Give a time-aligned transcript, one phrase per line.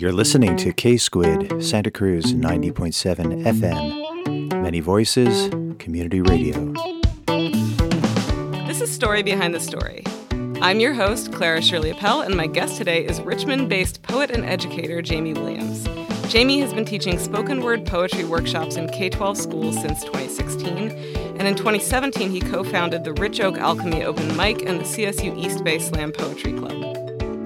[0.00, 4.62] You're listening to K Squid, Santa Cruz 90.7 FM.
[4.62, 6.72] Many voices, community radio.
[8.66, 10.02] This is Story Behind the Story.
[10.62, 14.42] I'm your host, Clara Shirley Appel, and my guest today is Richmond based poet and
[14.42, 15.86] educator Jamie Williams.
[16.32, 20.92] Jamie has been teaching spoken word poetry workshops in K 12 schools since 2016,
[21.38, 25.36] and in 2017 he co founded the Rich Oak Alchemy Open Mic and the CSU
[25.36, 26.89] East Bay Slam Poetry Club.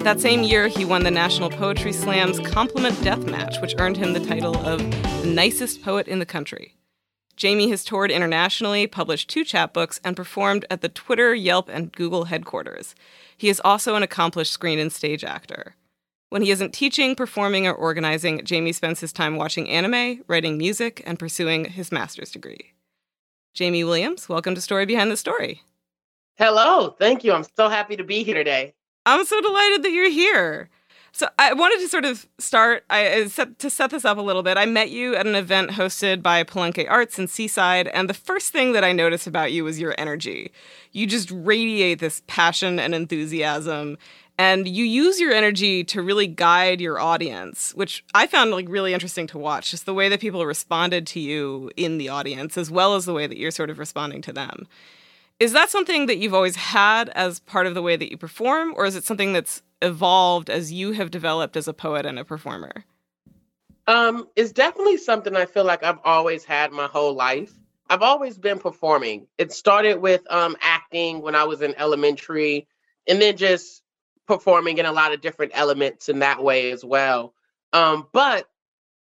[0.05, 4.13] That same year, he won the National Poetry Slam's Compliment Death Match, which earned him
[4.13, 4.77] the title of
[5.23, 6.75] the nicest poet in the country.
[7.35, 12.25] Jamie has toured internationally, published two chapbooks, and performed at the Twitter, Yelp, and Google
[12.25, 12.93] headquarters.
[13.35, 15.75] He is also an accomplished screen and stage actor.
[16.29, 21.01] When he isn't teaching, performing, or organizing, Jamie spends his time watching anime, writing music,
[21.07, 22.73] and pursuing his master's degree.
[23.55, 25.63] Jamie Williams, welcome to Story Behind the Story.
[26.35, 27.33] Hello, thank you.
[27.33, 28.74] I'm so happy to be here today.
[29.05, 30.69] I'm so delighted that you're here.
[31.11, 34.57] So I wanted to sort of start I, to set this up a little bit.
[34.57, 38.51] I met you at an event hosted by Palenque Arts in Seaside, and the first
[38.51, 40.51] thing that I noticed about you was your energy.
[40.91, 43.97] You just radiate this passion and enthusiasm,
[44.37, 48.93] and you use your energy to really guide your audience, which I found like really
[48.93, 49.71] interesting to watch.
[49.71, 53.13] Just the way that people responded to you in the audience, as well as the
[53.13, 54.67] way that you're sort of responding to them.
[55.39, 58.73] Is that something that you've always had as part of the way that you perform,
[58.77, 62.23] or is it something that's evolved as you have developed as a poet and a
[62.23, 62.85] performer?
[63.87, 67.51] Um, it's definitely something I feel like I've always had my whole life.
[67.89, 69.27] I've always been performing.
[69.37, 72.67] It started with um, acting when I was in elementary,
[73.07, 73.83] and then just
[74.27, 77.33] performing in a lot of different elements in that way as well.
[77.73, 78.47] Um, but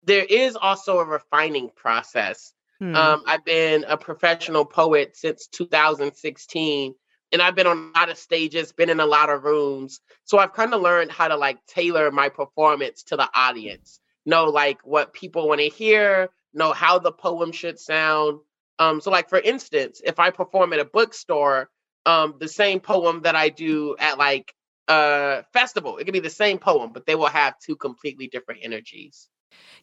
[0.05, 2.53] there is also a refining process.
[2.81, 2.95] Hmm.
[2.95, 6.95] Um, I've been a professional poet since 2016,
[7.33, 10.01] and I've been on a lot of stages, been in a lot of rooms.
[10.25, 14.47] So I've kind of learned how to like tailor my performance to the audience, know
[14.47, 18.41] like what people want to hear, know how the poem should sound.
[18.79, 21.69] Um, so like for instance, if I perform at a bookstore,
[22.07, 24.55] um, the same poem that I do at like
[24.89, 28.61] a festival, it could be the same poem, but they will have two completely different
[28.63, 29.29] energies.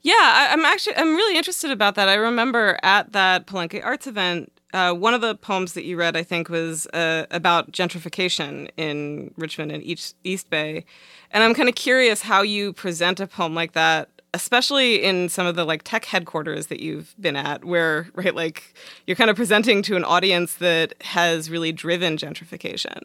[0.01, 2.07] Yeah, I, am actually I'm really interested about that.
[2.07, 6.15] I remember at that Palenque Arts event, uh, one of the poems that you read,
[6.15, 10.85] I think, was uh, about gentrification in Richmond and East, East Bay,
[11.31, 15.47] and I'm kind of curious how you present a poem like that especially in some
[15.47, 18.73] of the like tech headquarters that you've been at where right like
[19.05, 23.03] you're kind of presenting to an audience that has really driven gentrification.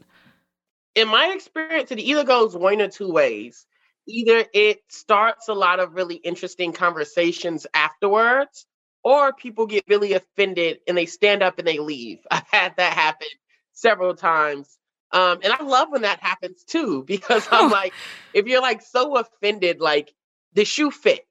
[0.95, 3.67] In my experience it either goes one or two ways
[4.07, 8.67] either it starts a lot of really interesting conversations afterwards,
[9.05, 12.19] or people get really offended and they stand up and they leave.
[12.31, 13.29] I've had that happen
[13.73, 14.79] several times.
[15.13, 17.93] Um, and I love when that happens too, because I'm like,
[18.33, 20.13] if you're like so offended, like
[20.55, 21.27] the shoe fit,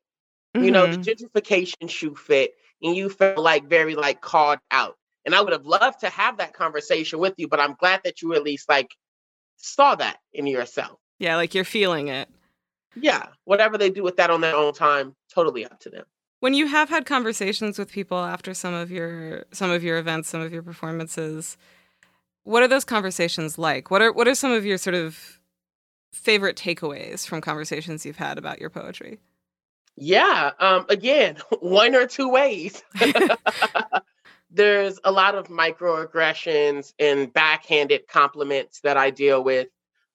[0.55, 0.65] mm-hmm.
[0.65, 1.25] you know, the mm-hmm.
[1.25, 4.97] gentrification shoe fit, and you felt like very like called out.
[5.23, 8.23] And I would have loved to have that conversation with you, but I'm glad that
[8.23, 8.89] you at least like
[9.57, 10.97] saw that in yourself.
[11.19, 12.27] Yeah, like you're feeling it.
[12.95, 16.05] Yeah, whatever they do with that on their own time, totally up to them.
[16.39, 20.29] When you have had conversations with people after some of your some of your events,
[20.29, 21.57] some of your performances,
[22.43, 23.91] what are those conversations like?
[23.91, 25.39] What are what are some of your sort of
[26.13, 29.19] favorite takeaways from conversations you've had about your poetry?
[29.95, 32.83] Yeah, um, again, one or two ways.
[34.53, 39.67] There's a lot of microaggressions and backhanded compliments that I deal with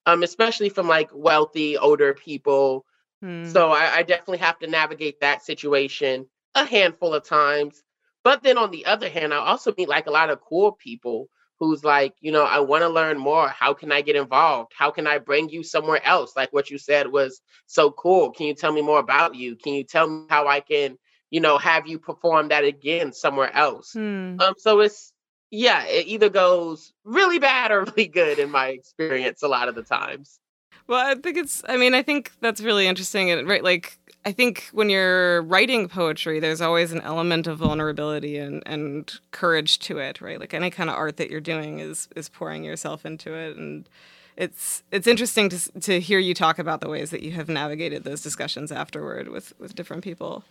[0.06, 2.86] um, especially from like wealthy older people.
[3.20, 3.44] Hmm.
[3.44, 7.82] So I, I definitely have to navigate that situation a handful of times.
[8.24, 11.28] But then on the other hand, I also meet like a lot of cool people
[11.58, 13.48] who's like, you know, I want to learn more.
[13.48, 14.72] How can I get involved?
[14.76, 16.36] How can I bring you somewhere else?
[16.36, 18.30] Like what you said was so cool.
[18.30, 19.56] Can you tell me more about you?
[19.56, 20.98] Can you tell me how I can,
[21.30, 23.92] you know, have you perform that again somewhere else?
[23.92, 24.36] Hmm.
[24.38, 25.12] Um, so it's
[25.56, 29.74] yeah, it either goes really bad or really good in my experience a lot of
[29.74, 30.38] the times.
[30.86, 34.32] Well, I think it's I mean, I think that's really interesting and right like I
[34.32, 39.98] think when you're writing poetry, there's always an element of vulnerability and, and courage to
[39.98, 40.40] it, right?
[40.40, 43.88] Like any kind of art that you're doing is is pouring yourself into it and
[44.36, 48.04] it's it's interesting to to hear you talk about the ways that you have navigated
[48.04, 50.44] those discussions afterward with with different people.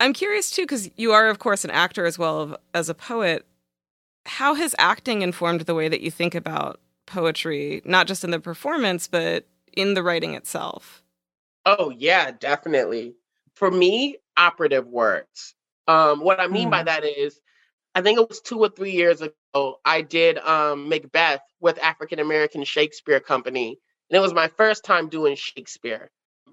[0.00, 3.46] I'm curious too because you are of course an actor as well as a poet
[4.26, 8.40] how has acting informed the way that you think about poetry, not just in the
[8.40, 11.02] performance, but in the writing itself?
[11.66, 13.14] Oh, yeah, definitely.
[13.54, 15.54] For me, operative words.
[15.88, 16.70] Um, what I mean mm.
[16.70, 17.40] by that is,
[17.94, 22.20] I think it was two or three years ago, I did um, Macbeth with African
[22.20, 23.78] American Shakespeare Company.
[24.08, 26.10] And it was my first time doing Shakespeare.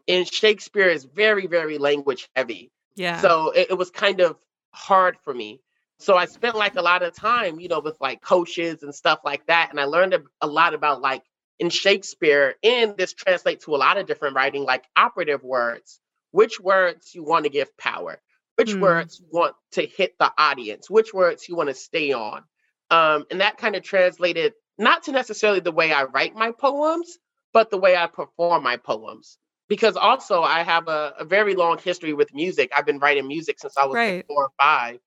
[0.07, 2.71] and Shakespeare is very, very language heavy.
[2.95, 3.19] Yeah.
[3.19, 4.37] So it, it was kind of
[4.71, 5.61] hard for me.
[5.99, 9.19] So I spent like a lot of time, you know, with like coaches and stuff
[9.25, 9.69] like that.
[9.71, 11.23] And I learned a, a lot about like
[11.59, 15.99] in Shakespeare, and this translates to a lot of different writing, like operative words,
[16.31, 18.21] which words you want to give power,
[18.57, 18.81] which Mm.
[18.81, 22.43] words you want to hit the audience, which words you want to stay on.
[22.91, 27.17] Um, and that kind of translated not to necessarily the way I write my poems,
[27.53, 29.39] but the way I perform my poems.
[29.67, 32.71] Because also I have a, a very long history with music.
[32.77, 34.25] I've been writing music since I was like, Right.
[34.27, 34.99] four or five.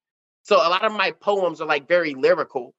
[0.51, 2.75] So a lot of my poems are like very lyrical.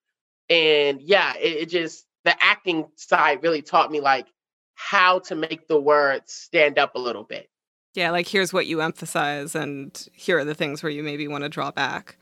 [0.50, 4.28] And yeah, it, it just the acting side really taught me like
[4.76, 7.50] how to make the words stand up a little bit.
[7.94, 11.46] Yeah, like here's what you emphasize, and here are the things where you maybe want
[11.46, 12.18] to draw back.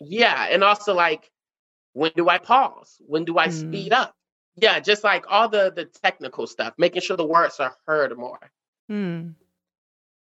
[0.00, 1.30] Yeah, and also like
[1.92, 2.96] when do I pause?
[3.06, 3.52] When do I Mm.
[3.52, 4.14] speed up?
[4.56, 8.40] Yeah, just like all the the technical stuff, making sure the words are heard more.
[8.88, 9.32] Hmm.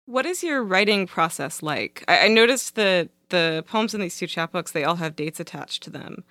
[0.08, 2.04] What is your writing process like?
[2.08, 5.84] I, I noticed that the poems in these two chapbooks they all have dates attached
[5.84, 6.24] to them.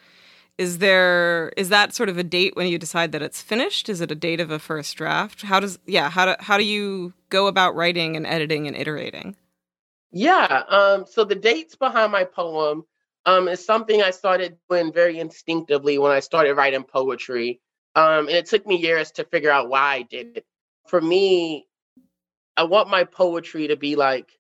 [0.56, 3.88] Is there is that sort of a date when you decide that it's finished?
[3.88, 5.42] Is it a date of a first draft?
[5.42, 9.36] How does yeah how do how do you go about writing and editing and iterating?
[10.12, 12.84] Yeah, um, so the dates behind my poem
[13.26, 17.60] um, is something I started doing very instinctively when I started writing poetry.
[17.94, 20.46] Um, and it took me years to figure out why I did it.
[20.86, 21.66] For me,
[22.56, 24.30] I want my poetry to be like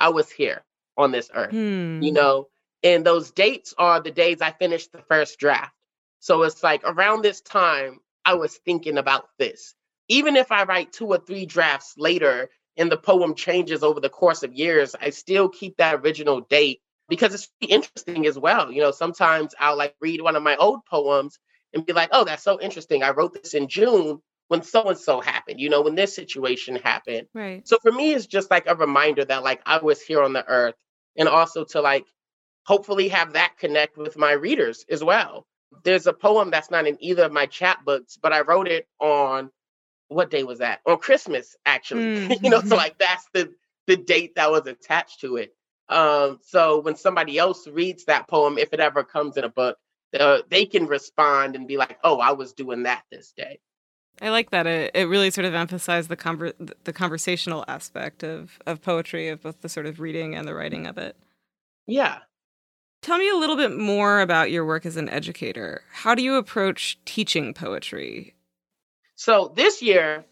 [0.00, 0.64] I was here
[1.00, 2.00] on this earth, Hmm.
[2.02, 2.48] you know?
[2.82, 5.74] And those dates are the days I finished the first draft.
[6.20, 9.74] So it's like around this time, I was thinking about this.
[10.08, 14.08] Even if I write two or three drafts later and the poem changes over the
[14.08, 18.70] course of years, I still keep that original date because it's interesting as well.
[18.72, 21.38] You know, sometimes I'll like read one of my old poems
[21.74, 23.02] and be like, oh, that's so interesting.
[23.02, 26.76] I wrote this in June when so and so happened, you know, when this situation
[26.76, 27.28] happened.
[27.34, 27.66] Right.
[27.66, 30.46] So for me, it's just like a reminder that like I was here on the
[30.46, 30.74] earth
[31.16, 32.06] and also to like
[32.66, 35.46] hopefully have that connect with my readers as well.
[35.84, 39.50] There's a poem that's not in either of my chapbooks, but I wrote it on
[40.08, 40.80] what day was that?
[40.86, 42.10] On Christmas, actually.
[42.42, 42.78] you know, so Mm.
[42.78, 43.54] like that's the
[43.86, 45.54] the date that was attached to it.
[45.88, 49.78] Um, so when somebody else reads that poem, if it ever comes in a book,
[50.18, 53.60] uh, they can respond and be like, "Oh, I was doing that this day."
[54.20, 54.66] I like that.
[54.66, 59.42] It, it really sort of emphasized the conver- the conversational aspect of of poetry, of
[59.42, 61.16] both the sort of reading and the writing of it.
[61.86, 62.18] Yeah.
[63.02, 65.82] Tell me a little bit more about your work as an educator.
[65.90, 68.34] How do you approach teaching poetry?
[69.14, 70.26] So this year,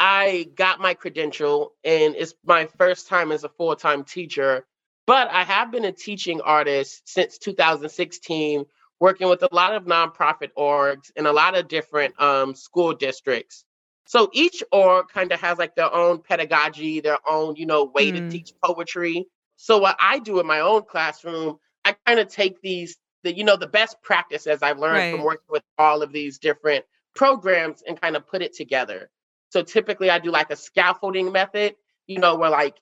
[0.00, 4.66] I got my credential, and it's my first time as a full time teacher.
[5.06, 8.64] But I have been a teaching artist since 2016,
[9.02, 13.64] working with a lot of nonprofit orgs and a lot of different um, school districts.
[14.06, 18.12] So each org kind of has like their own pedagogy, their own, you know, way
[18.12, 18.30] to Mm.
[18.30, 19.26] teach poetry.
[19.56, 23.44] So what I do in my own classroom, I kind of take these, the you
[23.44, 26.84] know, the best practices I've learned from working with all of these different
[27.16, 29.10] programs and kind of put it together.
[29.50, 31.74] So typically I do like a scaffolding method,
[32.06, 32.76] you know, where like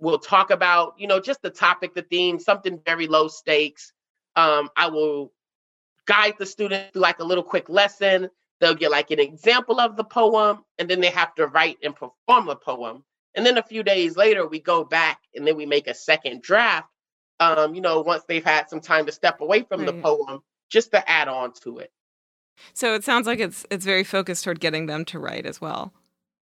[0.00, 3.92] we'll talk about, you know, just the topic, the theme, something very low stakes.
[4.36, 5.32] Um, I will
[6.06, 8.28] guide the student through like a little quick lesson.
[8.60, 11.94] They'll get like an example of the poem, and then they have to write and
[11.94, 13.04] perform the poem.
[13.34, 16.42] And then a few days later, we go back and then we make a second
[16.42, 16.88] draft.
[17.40, 20.92] Um, you know, once they've had some time to step away from the poem, just
[20.92, 21.92] to add on to it.
[22.72, 25.92] So it sounds like it's it's very focused toward getting them to write as well.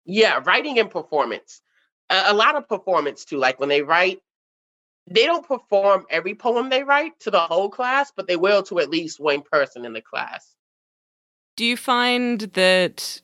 [0.06, 1.60] Yeah, writing and performance.
[2.08, 3.36] A, a lot of performance too.
[3.36, 4.20] Like when they write,
[5.06, 8.78] they don't perform every poem they write to the whole class, but they will to
[8.78, 10.54] at least one person in the class.
[11.56, 13.20] Do you find that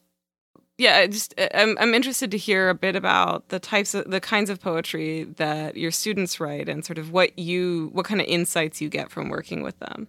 [0.77, 4.21] yeah, I just I'm I'm interested to hear a bit about the types of the
[4.21, 8.27] kinds of poetry that your students write and sort of what you what kind of
[8.27, 10.07] insights you get from working with them.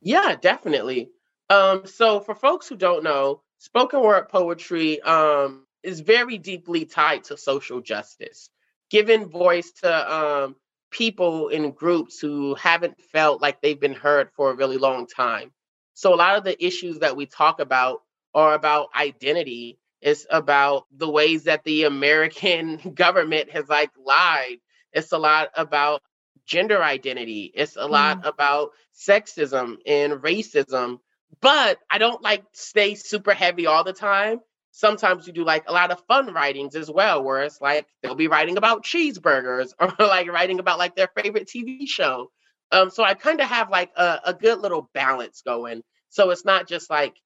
[0.00, 1.10] Yeah, definitely.
[1.50, 7.24] Um, so for folks who don't know, spoken word poetry um, is very deeply tied
[7.24, 8.48] to social justice,
[8.90, 10.56] giving voice to um,
[10.96, 15.52] people in groups who haven't felt like they've been heard for a really long time.
[15.94, 18.02] So a lot of the issues that we talk about
[18.34, 19.78] are about identity.
[20.00, 24.58] It's about the ways that the American government has like lied.
[24.92, 26.02] It's a lot about
[26.46, 27.52] gender identity.
[27.54, 28.28] It's a lot mm.
[28.28, 31.00] about sexism and racism.
[31.40, 34.40] But I don't like stay super heavy all the time.
[34.76, 38.14] Sometimes you do like a lot of fun writings as well, where it's like they'll
[38.14, 42.30] be writing about cheeseburgers or like writing about like their favorite TV show.
[42.70, 45.82] Um, so I kind of have like a, a good little balance going.
[46.10, 47.16] So it's not just like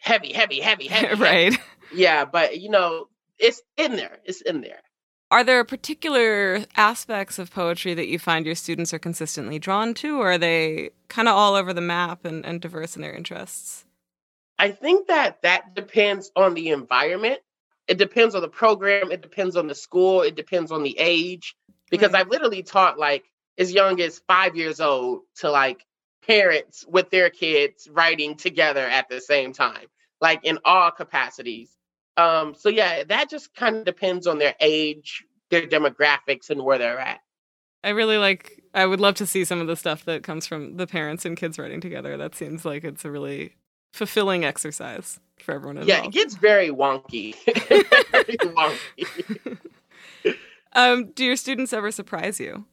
[0.00, 1.06] heavy, heavy, heavy, heavy.
[1.06, 1.22] heavy.
[1.22, 1.58] right.
[1.94, 3.08] Yeah, but you know,
[3.38, 4.18] it's in there.
[4.24, 4.80] It's in there.
[5.30, 10.18] are there particular aspects of poetry that you find your students are consistently drawn to,
[10.18, 13.86] or are they kind of all over the map and, and diverse in their interests?
[14.62, 17.40] I think that that depends on the environment.
[17.88, 19.10] It depends on the program.
[19.10, 20.22] It depends on the school.
[20.22, 21.56] It depends on the age.
[21.90, 22.20] Because right.
[22.20, 23.24] I've literally taught like
[23.58, 25.84] as young as five years old to like
[26.28, 29.88] parents with their kids writing together at the same time,
[30.20, 31.76] like in all capacities.
[32.16, 36.78] Um, so yeah, that just kind of depends on their age, their demographics, and where
[36.78, 37.18] they're at.
[37.82, 38.62] I really like.
[38.72, 41.36] I would love to see some of the stuff that comes from the parents and
[41.36, 42.16] kids writing together.
[42.16, 43.56] That seems like it's a really
[43.92, 45.88] fulfilling exercise for everyone involved.
[45.88, 47.34] Yeah, it gets very wonky.
[48.10, 49.58] very wonky.
[50.72, 52.64] um, do your students ever surprise you?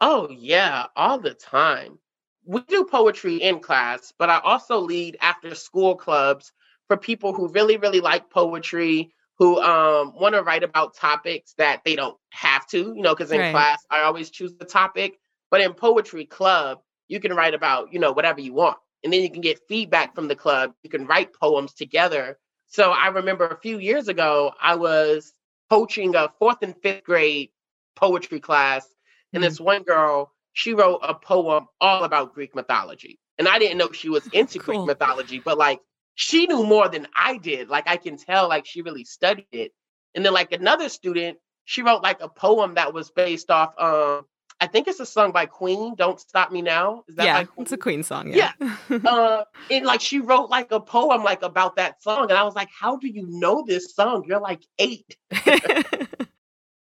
[0.00, 1.98] Oh yeah, all the time.
[2.44, 6.52] We do poetry in class, but I also lead after school clubs
[6.86, 11.82] for people who really, really like poetry, who um, want to write about topics that
[11.84, 13.50] they don't have to, you know, because in right.
[13.50, 15.18] class I always choose the topic.
[15.50, 19.22] But in poetry club, you can write about, you know, whatever you want and then
[19.22, 20.72] you can get feedback from the club.
[20.82, 22.38] You can write poems together.
[22.68, 25.32] So I remember a few years ago, I was
[25.70, 27.50] coaching a fourth and fifth grade
[27.94, 28.86] poetry class,
[29.32, 29.48] and mm-hmm.
[29.48, 33.18] this one girl, she wrote a poem all about Greek mythology.
[33.38, 34.84] And I didn't know she was into cool.
[34.84, 35.80] Greek mythology, but like
[36.14, 37.68] she knew more than I did.
[37.68, 39.72] Like I can tell, like she really studied it.
[40.14, 44.24] And then like another student, she wrote like a poem that was based off um
[44.60, 45.94] I think it's a song by Queen.
[45.96, 47.04] Don't stop me now.
[47.08, 48.32] Is that yeah, it's a Queen song.
[48.32, 48.52] Yeah.
[48.58, 48.96] yeah.
[49.04, 52.54] uh, and like she wrote like a poem like about that song, and I was
[52.54, 54.24] like, "How do you know this song?
[54.26, 55.16] You're like eight.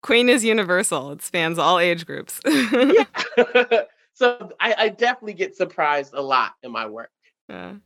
[0.02, 1.12] Queen is universal.
[1.12, 2.38] It spans all age groups.
[2.44, 3.04] yeah.
[4.12, 7.10] so I, I, definitely get surprised a lot in my work.
[7.48, 7.76] Yeah.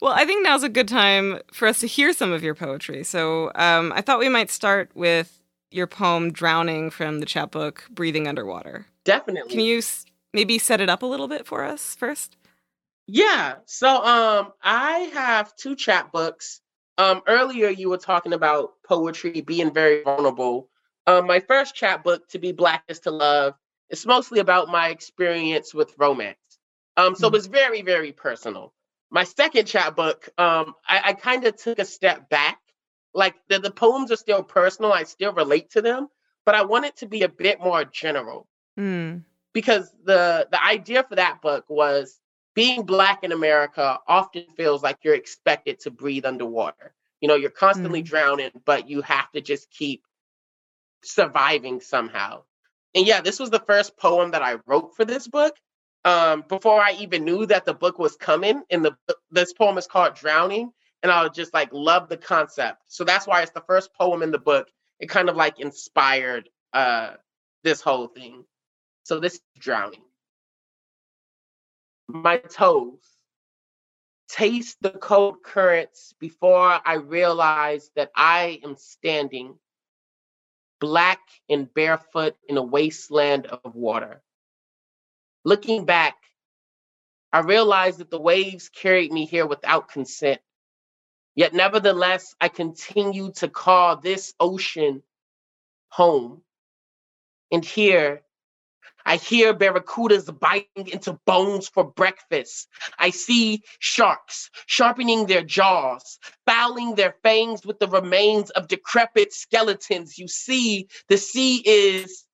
[0.00, 3.04] Well, I think now's a good time for us to hear some of your poetry.
[3.04, 5.41] So um, I thought we might start with
[5.72, 8.86] your poem Drowning from the chapbook Breathing Underwater.
[9.04, 9.50] Definitely.
[9.50, 9.82] Can you
[10.32, 12.36] maybe set it up a little bit for us first?
[13.06, 13.56] Yeah.
[13.66, 16.60] So um I have two chapbooks.
[16.98, 20.68] Um earlier you were talking about poetry being very vulnerable.
[21.06, 23.54] Um my first chapbook to be black is to love
[23.90, 26.38] it's mostly about my experience with romance.
[26.96, 27.36] Um so mm-hmm.
[27.36, 28.72] it's very very personal.
[29.10, 32.61] My second chapbook um I, I kind of took a step back
[33.14, 36.08] like the, the poems are still personal i still relate to them
[36.44, 38.46] but i want it to be a bit more general
[38.78, 39.22] mm.
[39.52, 42.18] because the the idea for that book was
[42.54, 47.50] being black in america often feels like you're expected to breathe underwater you know you're
[47.50, 48.06] constantly mm.
[48.06, 50.04] drowning but you have to just keep
[51.02, 52.42] surviving somehow
[52.94, 55.54] and yeah this was the first poem that i wrote for this book
[56.04, 58.96] um, before i even knew that the book was coming and the
[59.30, 62.82] this poem is called drowning and I just like love the concept.
[62.88, 64.68] So that's why it's the first poem in the book.
[65.00, 67.14] It kind of like inspired uh
[67.64, 68.44] this whole thing.
[69.04, 70.02] So this is drowning.
[72.08, 73.00] My toes
[74.28, 79.54] taste the cold currents before I realize that I am standing
[80.80, 84.22] black and barefoot in a wasteland of water.
[85.44, 86.16] Looking back,
[87.32, 90.40] I realized that the waves carried me here without consent.
[91.34, 95.02] Yet, nevertheless, I continue to call this ocean
[95.88, 96.42] home.
[97.50, 98.22] And here,
[99.04, 102.68] I hear barracudas biting into bones for breakfast.
[102.98, 110.18] I see sharks sharpening their jaws, fouling their fangs with the remains of decrepit skeletons.
[110.18, 112.24] You see, the sea is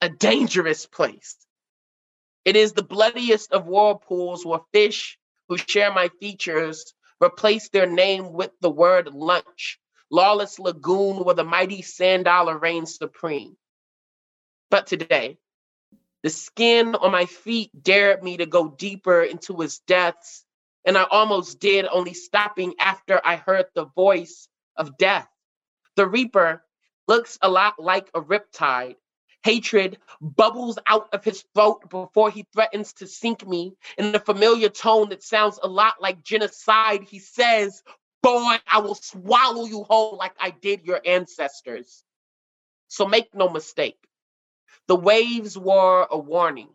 [0.00, 1.36] a dangerous place.
[2.44, 5.18] It is the bloodiest of whirlpools where fish
[5.48, 9.78] who share my features replace their name with the word lunch.
[10.10, 13.56] Lawless lagoon where the mighty sand dollar reigns supreme.
[14.70, 15.38] But today,
[16.22, 20.44] the skin on my feet dared me to go deeper into his depths,
[20.84, 25.28] and I almost did, only stopping after I heard the voice of death.
[25.96, 26.64] The Reaper
[27.06, 28.96] looks a lot like a riptide,
[29.44, 33.74] Hatred bubbles out of his throat before he threatens to sink me.
[33.96, 37.82] In a familiar tone that sounds a lot like genocide, he says,
[38.22, 42.04] Boy, I will swallow you whole like I did your ancestors.
[42.88, 43.98] So make no mistake,
[44.88, 46.70] the waves were a warning,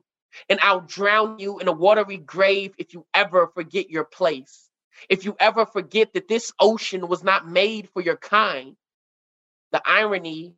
[0.50, 4.70] and I'll drown you in a watery grave if you ever forget your place.
[5.10, 8.76] If you ever forget that this ocean was not made for your kind.
[9.72, 10.56] The irony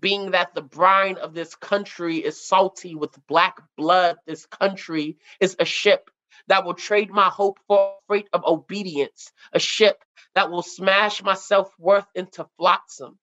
[0.00, 5.56] being that the brine of this country is salty with black blood, this country is
[5.58, 6.10] a ship
[6.46, 11.34] that will trade my hope for freight of obedience, a ship that will smash my
[11.34, 13.18] self worth into flotsam.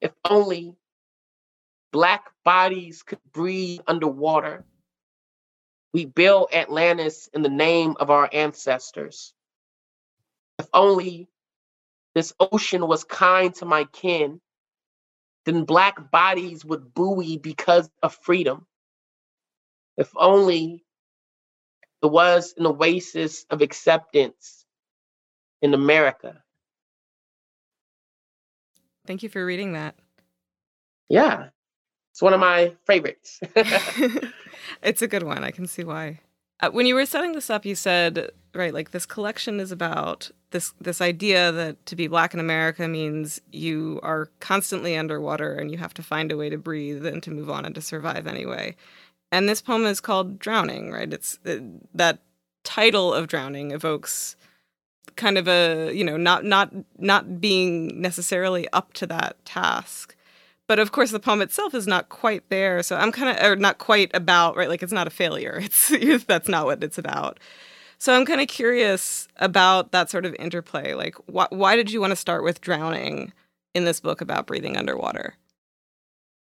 [0.00, 0.76] If only
[1.96, 4.66] black bodies could breathe underwater.
[5.94, 9.32] We build Atlantis in the name of our ancestors.
[10.58, 11.28] If only
[12.14, 14.42] this ocean was kind to my kin,
[15.46, 18.66] then black bodies would buoy because of freedom.
[19.96, 20.84] If only
[22.02, 24.66] there was an oasis of acceptance
[25.62, 26.42] in America.
[29.06, 29.94] Thank you for reading that.
[31.08, 31.48] Yeah,
[32.12, 33.40] it's one of my favorites.
[34.82, 35.44] it's a good one.
[35.44, 36.20] I can see why.
[36.60, 40.30] Uh, when you were setting this up, you said, right, like this collection is about
[40.50, 45.70] this this idea that to be black in America means you are constantly underwater and
[45.70, 48.26] you have to find a way to breathe and to move on and to survive
[48.26, 48.74] anyway.
[49.30, 51.12] And this poem is called Drowning, right?
[51.12, 51.58] It's uh,
[51.94, 52.20] that
[52.64, 54.36] title of Drowning evokes
[55.16, 60.15] kind of a, you know, not not not being necessarily up to that task
[60.68, 63.56] but of course the poem itself is not quite there so i'm kind of or
[63.56, 65.60] not quite about right like it's not a failure.
[65.90, 67.38] It's that's not what it's about.
[67.98, 72.00] So i'm kind of curious about that sort of interplay like wh- why did you
[72.00, 73.32] want to start with drowning
[73.74, 75.34] in this book about breathing underwater?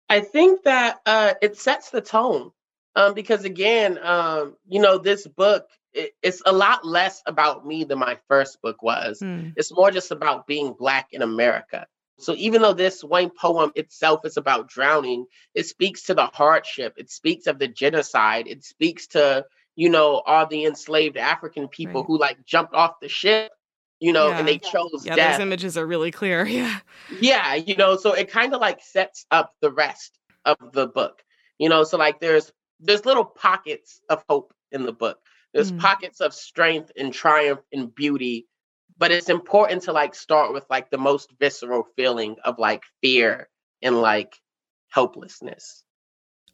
[0.08, 2.52] I think that uh, it sets the tone
[2.94, 7.84] um, because again um, you know this book it, it's a lot less about me
[7.84, 9.20] than my first book was.
[9.20, 9.52] Mm.
[9.56, 11.86] it's more just about being black in america
[12.18, 16.94] so even though this one poem itself is about drowning, it speaks to the hardship.
[16.96, 18.46] It speaks of the genocide.
[18.46, 19.44] It speaks to,
[19.74, 22.06] you know, all the enslaved African people right.
[22.06, 23.52] who like jumped off the ship,
[23.98, 24.38] you know, yeah.
[24.38, 25.32] and they chose yeah, death.
[25.32, 26.46] those images are really clear.
[26.54, 26.78] Yeah.
[27.20, 31.22] Yeah, you know, so it kind of like sets up the rest of the book.
[31.58, 35.18] You know, so like there's there's little pockets of hope in the book.
[35.52, 35.80] There's mm.
[35.80, 38.46] pockets of strength and triumph and beauty
[38.96, 43.48] but it's important to like start with like the most visceral feeling of like fear
[43.82, 44.36] and like
[44.90, 45.82] helplessness.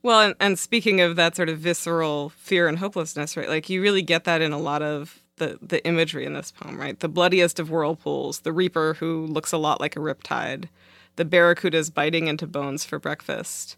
[0.03, 3.83] Well and, and speaking of that sort of visceral fear and hopelessness right like you
[3.83, 6.99] really get that in a lot of the the imagery in this poem right?
[6.99, 10.69] The bloodiest of whirlpools the reaper who looks a lot like a riptide
[11.17, 13.77] the barracudas biting into bones for breakfast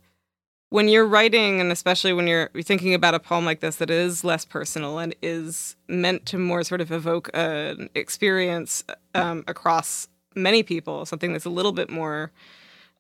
[0.73, 4.25] when you're writing and especially when you're thinking about a poem like this that is
[4.25, 8.83] less personal and is meant to more sort of evoke an experience
[9.15, 12.33] um, across many people something that's a little bit more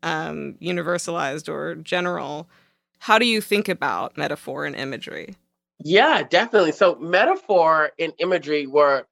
[0.03, 2.47] um, universalized or general
[2.99, 5.35] how do you think about metaphor and imagery?
[5.83, 6.73] Yeah definitely.
[6.73, 9.07] So metaphor and imagery were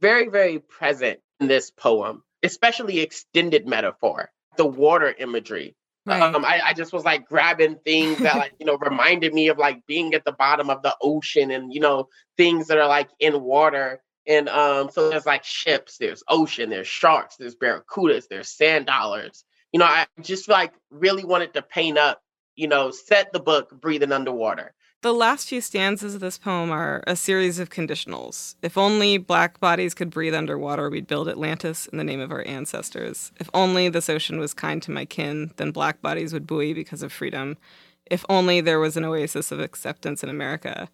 [0.00, 6.20] very very present in this poem especially extended metaphor the water imagery Right.
[6.20, 9.58] Um, I, I just was like grabbing things that like you know reminded me of
[9.58, 13.08] like being at the bottom of the ocean and you know things that are like
[13.20, 14.02] in water.
[14.26, 19.44] And um, so there's like ships, there's ocean, there's sharks, there's barracudas, there's sand dollars.
[19.72, 22.20] You know, I just like really wanted to paint up,
[22.54, 24.74] you know, set the book breathing underwater.
[25.02, 28.54] The last few stanzas of this poem are a series of conditionals.
[28.62, 32.46] If only black bodies could breathe underwater, we'd build Atlantis in the name of our
[32.46, 33.32] ancestors.
[33.40, 37.02] If only this ocean was kind to my kin, then black bodies would buoy because
[37.02, 37.58] of freedom.
[38.06, 40.88] If only there was an oasis of acceptance in America.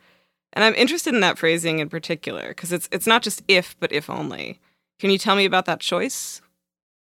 [0.54, 3.92] And I'm interested in that phrasing in particular because it's it's not just if, but
[3.92, 4.58] if only.
[4.98, 6.40] Can you tell me about that choice?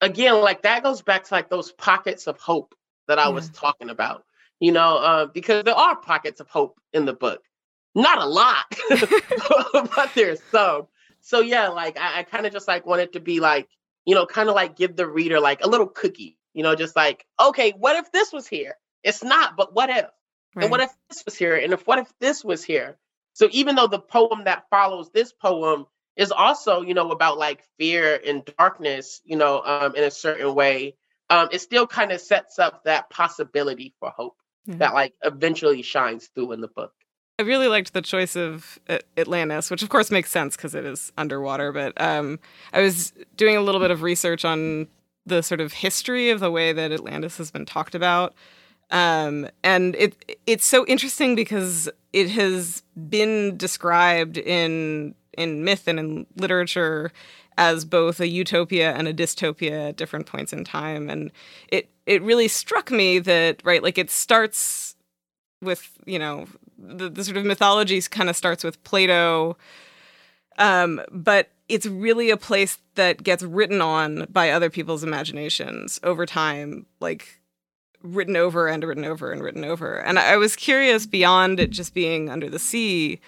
[0.01, 2.75] Again, like that goes back to like those pockets of hope
[3.07, 3.35] that I yeah.
[3.35, 4.25] was talking about
[4.59, 7.41] you know, uh, because there are pockets of hope in the book.
[7.95, 8.65] Not a lot,
[9.73, 10.87] but there's some.
[11.21, 13.67] So yeah, like I, I kind of just like wanted to be like,
[14.05, 16.95] you know, kind of like give the reader like a little cookie, you know, just
[16.95, 18.75] like, okay, what if this was here?
[19.03, 20.05] It's not, but what if?
[20.55, 20.63] Right.
[20.63, 21.55] And what if this was here?
[21.55, 22.97] And if what if this was here?
[23.33, 27.63] So even though the poem that follows this poem is also, you know, about like
[27.77, 30.95] fear and darkness, you know, um, in a certain way,
[31.29, 34.35] um, it still kind of sets up that possibility for hope
[34.67, 34.79] mm-hmm.
[34.79, 36.93] that like eventually shines through in the book.
[37.39, 38.79] I really liked the choice of
[39.17, 41.71] Atlantis, which of course makes sense because it is underwater.
[41.71, 42.37] But um,
[42.73, 44.87] I was doing a little bit of research on
[45.25, 48.33] the sort of history of the way that Atlantis has been talked about,
[48.91, 55.99] um, and it it's so interesting because it has been described in in myth and
[55.99, 57.11] in literature
[57.57, 61.09] as both a utopia and a dystopia at different points in time.
[61.09, 61.31] And
[61.67, 64.95] it it really struck me that right, like it starts
[65.61, 69.57] with you know the, the sort of mythology kind of starts with Plato,
[70.57, 76.25] um, but it's really a place that gets written on by other people's imaginations over
[76.25, 77.41] time, like
[78.01, 79.97] written over and written over and written over.
[79.99, 83.19] And I was curious beyond it just being under the sea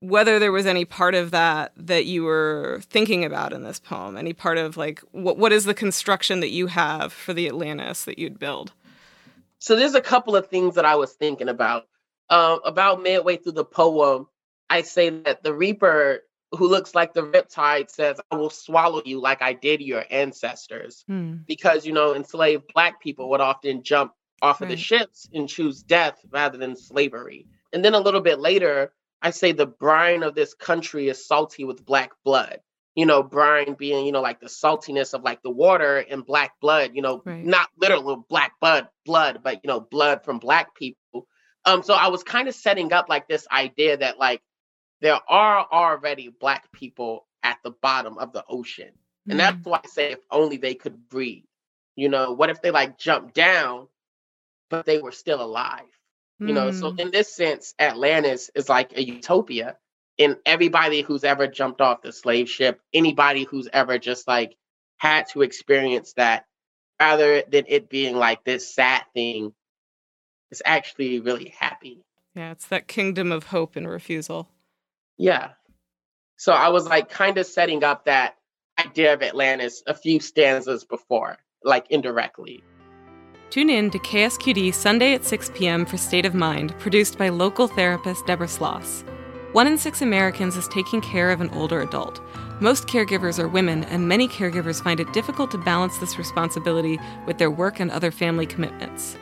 [0.00, 4.16] whether there was any part of that that you were thinking about in this poem
[4.16, 8.04] any part of like what what is the construction that you have for the atlantis
[8.04, 8.72] that you'd build
[9.64, 11.86] So there's a couple of things that I was thinking about.
[12.28, 14.26] Uh, about midway through the poem,
[14.68, 16.20] I say that the Reaper,
[16.52, 21.02] who looks like the Riptide, says, I will swallow you like I did your ancestors.
[21.06, 21.36] Hmm.
[21.46, 24.70] Because, you know, enslaved Black people would often jump off right.
[24.70, 27.46] of the ships and choose death rather than slavery.
[27.72, 28.92] And then a little bit later,
[29.24, 32.60] I say the brine of this country is salty with Black blood
[32.94, 36.52] you know, brine being, you know, like the saltiness of like the water and black
[36.60, 37.44] blood, you know, right.
[37.44, 41.26] not literal black blood, blood, but you know, blood from black people.
[41.64, 44.42] Um, so I was kind of setting up like this idea that like
[45.00, 48.90] there are already black people at the bottom of the ocean.
[48.90, 49.30] Mm-hmm.
[49.32, 49.70] And that's mm.
[49.70, 51.44] why I say if only they could breathe.
[51.96, 53.88] You know, what if they like jumped down,
[54.68, 55.82] but they were still alive?
[56.40, 57.00] You know, so mm.
[57.00, 59.76] in this sense, Atlantis is like a utopia
[60.18, 64.56] And everybody who's ever jumped off the slave ship, anybody who's ever just like
[64.96, 66.46] had to experience that,
[67.00, 69.52] rather than it being like this sad thing,
[70.50, 72.04] it's actually really happy.
[72.34, 74.48] Yeah, it's that kingdom of hope and refusal.
[75.18, 75.50] Yeah.
[76.36, 78.36] So I was like kind of setting up that
[78.78, 82.62] idea of Atlantis a few stanzas before, like indirectly.
[83.54, 85.86] Tune in to KSQD Sunday at 6 p.m.
[85.86, 89.04] for State of Mind, produced by local therapist Deborah Sloss.
[89.52, 92.20] One in six Americans is taking care of an older adult.
[92.60, 97.38] Most caregivers are women, and many caregivers find it difficult to balance this responsibility with
[97.38, 99.16] their work and other family commitments.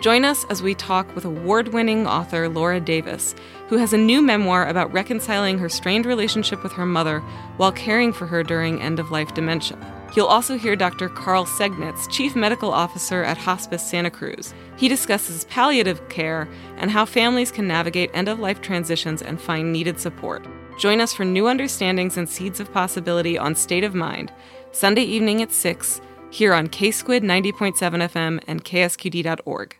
[0.00, 3.34] Join us as we talk with award winning author Laura Davis,
[3.68, 7.20] who has a new memoir about reconciling her strained relationship with her mother
[7.58, 9.93] while caring for her during end of life dementia.
[10.14, 11.08] You'll also hear Dr.
[11.08, 14.54] Carl Segnitz, Chief Medical Officer at Hospice Santa Cruz.
[14.76, 19.72] He discusses palliative care and how families can navigate end of life transitions and find
[19.72, 20.46] needed support.
[20.78, 24.32] Join us for new understandings and seeds of possibility on State of Mind,
[24.70, 26.00] Sunday evening at 6,
[26.30, 27.74] here on KSQUID 90.7
[28.08, 29.76] FM and KSQD.org.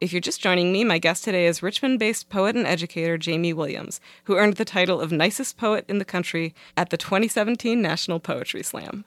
[0.00, 3.52] If you're just joining me, my guest today is Richmond based poet and educator Jamie
[3.52, 8.18] Williams, who earned the title of Nicest Poet in the Country at the 2017 National
[8.18, 9.04] Poetry Slam.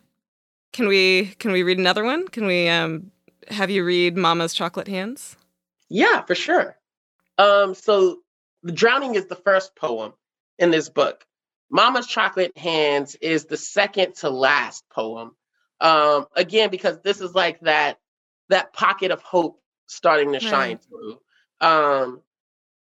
[0.75, 2.27] Can we can we read another one?
[2.27, 3.09] Can we um,
[3.47, 5.37] have you read Mama's Chocolate Hands?
[5.87, 6.75] Yeah, for sure.
[7.37, 8.17] Um, so
[8.61, 10.11] the drowning is the first poem
[10.59, 11.25] in this book.
[11.69, 15.37] Mama's Chocolate Hands is the second to last poem.
[15.79, 17.99] Um, again, because this is like that
[18.49, 20.83] that pocket of hope starting to shine right.
[20.89, 21.19] through.
[21.61, 22.21] Um,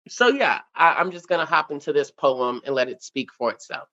[0.09, 3.51] so yeah, I, I'm just gonna hop into this poem and let it speak for
[3.51, 3.89] itself.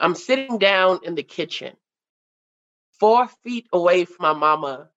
[0.00, 1.76] I'm sitting down in the kitchen
[3.00, 4.90] four feet away from my mama,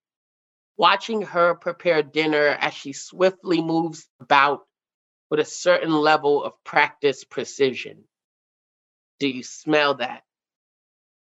[0.78, 4.62] watching her prepare dinner as she swiftly moves about
[5.30, 8.04] with a certain level of practice precision.
[9.20, 10.24] Do you smell that?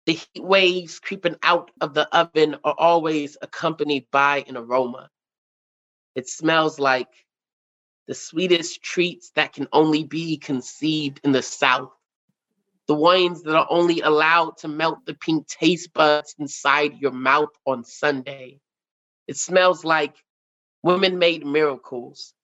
[0.06, 5.10] The heat waves creeping out of the oven are always accompanied by an aroma.
[6.14, 7.08] It smells like
[8.06, 11.92] the sweetest treats that can only be conceived in the South
[12.88, 17.50] the wines that are only allowed to melt the pink taste buds inside your mouth
[17.66, 18.60] on Sunday.
[19.28, 20.16] It smells like
[20.82, 22.34] women made miracles.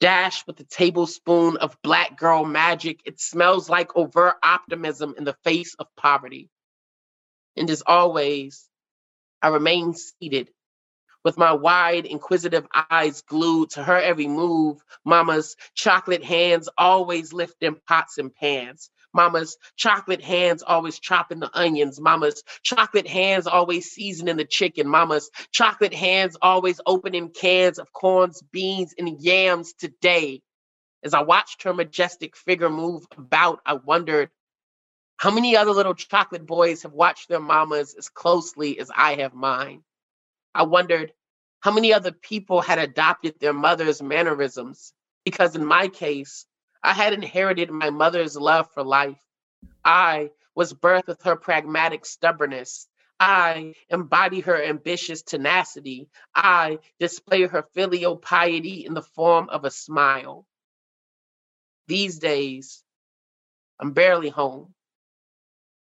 [0.00, 5.36] Dashed with a tablespoon of black girl magic, it smells like overt optimism in the
[5.44, 6.50] face of poverty.
[7.56, 8.68] And as always,
[9.42, 10.50] I remain seated
[11.24, 14.82] with my wide, inquisitive eyes glued to her every move.
[15.04, 18.90] Mama's chocolate hands always lifting pots and pans.
[19.14, 22.00] Mama's chocolate hands always chopping the onions.
[22.00, 24.88] Mama's chocolate hands always seasoning the chicken.
[24.88, 30.42] Mama's chocolate hands always opening cans of corns, beans, and yams today.
[31.02, 34.30] As I watched her majestic figure move about, I wondered
[35.16, 39.34] how many other little chocolate boys have watched their mamas as closely as I have
[39.34, 39.82] mine.
[40.54, 41.12] I wondered
[41.60, 44.92] how many other people had adopted their mother's mannerisms,
[45.24, 46.46] because in my case,
[46.82, 49.20] I had inherited my mother's love for life.
[49.84, 52.88] I was birthed with her pragmatic stubbornness.
[53.18, 56.08] I embody her ambitious tenacity.
[56.34, 60.46] I display her filial piety in the form of a smile.
[61.86, 62.82] These days,
[63.78, 64.74] I'm barely home.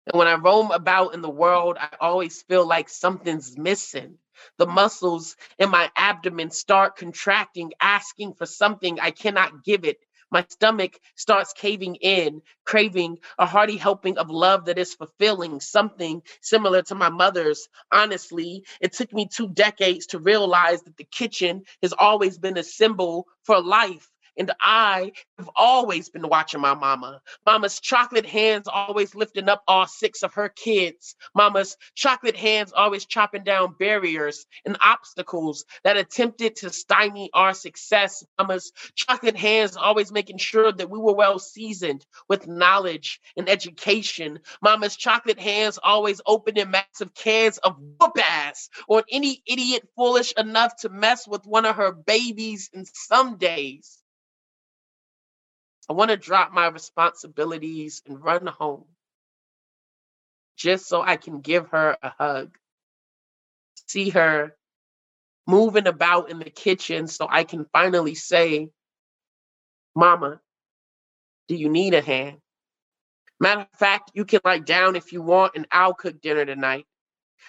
[0.07, 4.17] And when I roam about in the world, I always feel like something's missing.
[4.57, 9.99] The muscles in my abdomen start contracting, asking for something I cannot give it
[10.31, 16.21] my stomach starts caving in, craving a hearty helping of love that is fulfilling, something
[16.41, 17.67] similar to my mother's.
[17.91, 22.63] Honestly, it took me two decades to realize that the kitchen has always been a
[22.63, 27.21] symbol for life And I have always been watching my mama.
[27.45, 31.15] Mama's chocolate hands always lifting up all six of her kids.
[31.35, 38.23] Mama's chocolate hands always chopping down barriers and obstacles that attempted to stymie our success.
[38.37, 44.39] Mama's chocolate hands always making sure that we were well seasoned with knowledge and education.
[44.61, 50.75] Mama's chocolate hands always opening massive cans of whoop ass on any idiot foolish enough
[50.77, 53.98] to mess with one of her babies in some days.
[55.89, 58.85] I want to drop my responsibilities and run home
[60.57, 62.57] just so I can give her a hug.
[63.87, 64.55] See her
[65.47, 68.69] moving about in the kitchen so I can finally say,
[69.95, 70.39] Mama,
[71.47, 72.37] do you need a hand?
[73.39, 76.85] Matter of fact, you can lie down if you want, and I'll cook dinner tonight.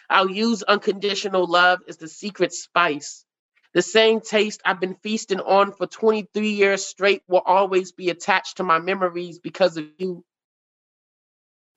[0.09, 3.25] I'll use unconditional love as the secret spice
[3.73, 8.57] the same taste I've been feasting on for 23 years straight will always be attached
[8.57, 10.25] to my memories because of you.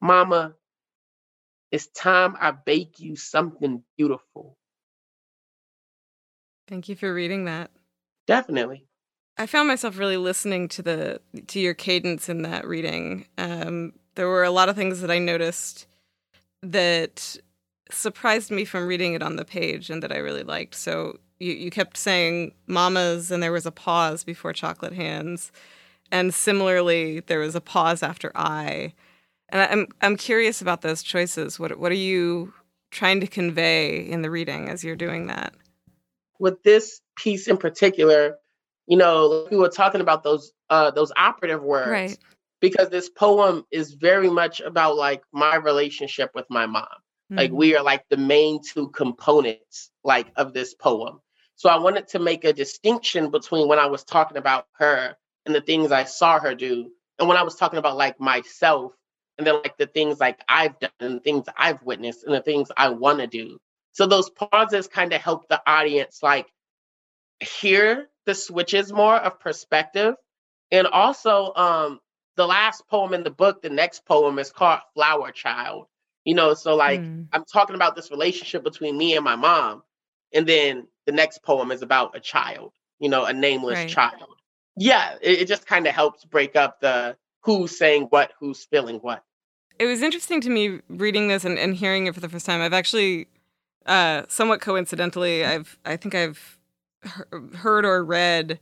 [0.01, 0.55] Mama,
[1.71, 4.57] it's time I bake you something beautiful.
[6.67, 7.71] Thank you for reading that.
[8.27, 8.85] Definitely.
[9.37, 13.25] I found myself really listening to the to your cadence in that reading.
[13.37, 15.87] Um, there were a lot of things that I noticed
[16.61, 17.37] that
[17.89, 20.75] surprised me from reading it on the page and that I really liked.
[20.75, 25.51] So you, you kept saying mamas and there was a pause before chocolate hands.
[26.11, 28.93] And similarly, there was a pause after I.
[29.49, 31.59] And I'm I'm curious about those choices.
[31.59, 32.53] What what are you
[32.91, 35.53] trying to convey in the reading as you're doing that?
[36.39, 38.37] With this piece in particular,
[38.87, 41.89] you know, we were talking about those uh those operative words.
[41.89, 42.17] Right.
[42.61, 46.85] Because this poem is very much about like my relationship with my mom.
[46.85, 47.37] Mm-hmm.
[47.37, 51.19] Like we are like the main two components like of this poem.
[51.55, 55.53] So I wanted to make a distinction between when I was talking about her and
[55.53, 58.93] the things I saw her do, and when I was talking about like myself
[59.37, 62.41] and then like the things like I've done and the things I've witnessed and the
[62.41, 63.57] things I want to do.
[63.91, 66.47] So those pauses kind of help the audience like
[67.39, 70.15] hear the switches more of perspective.
[70.71, 71.99] And also, um,
[72.35, 75.85] the last poem in the book, the next poem is called Flower Child.
[76.25, 77.27] You know, so like mm.
[77.31, 79.83] I'm talking about this relationship between me and my mom.
[80.33, 83.89] And then the next poem is about a child, you know, a nameless right.
[83.89, 84.29] child.
[84.77, 88.97] Yeah, it, it just kind of helps break up the who's saying what, who's feeling
[88.97, 89.23] what.
[89.79, 92.61] It was interesting to me reading this and, and hearing it for the first time.
[92.61, 93.27] I've actually,
[93.85, 96.57] uh, somewhat coincidentally, I've I think I've
[97.03, 98.59] he- heard or read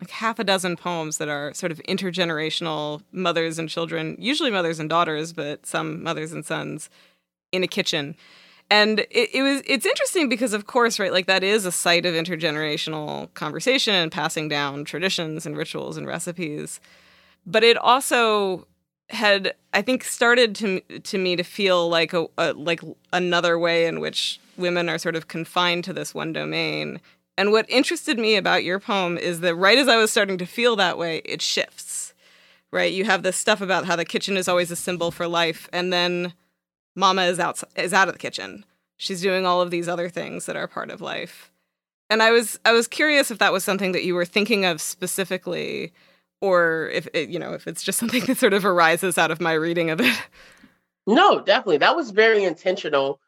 [0.00, 4.78] like half a dozen poems that are sort of intergenerational mothers and children, usually mothers
[4.78, 6.88] and daughters, but some mothers and sons
[7.52, 8.16] in a kitchen
[8.70, 12.06] and it, it, was it's interesting because of course right like that is a site
[12.06, 16.80] of intergenerational conversation and passing down traditions and rituals and recipes.
[17.46, 18.66] But it also
[19.08, 22.80] had i think started to to me to feel like a, a like
[23.12, 27.00] another way in which women are sort of confined to this one domain.
[27.36, 30.46] And what interested me about your poem is that right as i was starting to
[30.46, 32.14] feel that way it shifts
[32.72, 32.92] right?
[32.92, 35.92] You have this stuff about how the kitchen is always a symbol for life and
[35.92, 36.32] then
[36.96, 38.64] Mama is out is out of the kitchen.
[38.96, 41.50] She's doing all of these other things that are part of life.
[42.08, 44.80] And I was I was curious if that was something that you were thinking of
[44.80, 45.92] specifically
[46.40, 49.40] or if it, you know, if it's just something that sort of arises out of
[49.40, 50.16] my reading of it.
[51.06, 51.78] No, definitely.
[51.78, 53.20] That was very intentional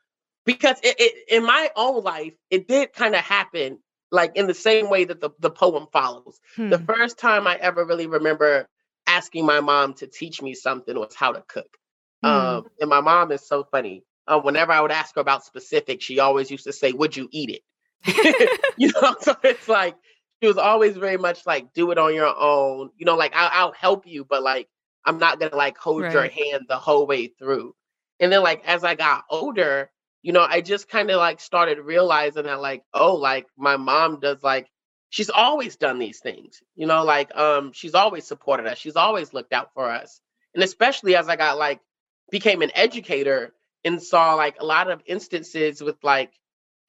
[0.45, 3.79] because it, it in my own life, it did kind of happen
[4.11, 6.39] like in the same way that the, the poem follows.
[6.57, 6.69] Hmm.
[6.69, 8.69] The first time I ever really remember
[9.07, 11.79] asking my mom to teach me something was how to cook.
[12.25, 12.29] Mm.
[12.29, 14.05] Um, and my mom is so funny.
[14.27, 17.29] Uh, whenever I would ask her about specifics, she always used to say, "Would you
[17.33, 19.97] eat it?" you know, so it's like
[20.41, 23.51] she was always very much like, "Do it on your own." You know, like I'll,
[23.53, 24.69] I'll help you, but like
[25.05, 26.13] I'm not gonna like hold right.
[26.13, 27.75] your hand the whole way through.
[28.21, 29.91] And then like as I got older,
[30.23, 34.21] you know, I just kind of like started realizing that like, oh, like my mom
[34.21, 34.69] does like
[35.11, 36.63] she's always done these things.
[36.77, 38.79] You know, like um she's always supported us.
[38.79, 40.21] She's always looked out for us.
[40.55, 41.81] And especially as I got like
[42.33, 43.53] became an educator
[43.85, 46.33] and saw like a lot of instances with like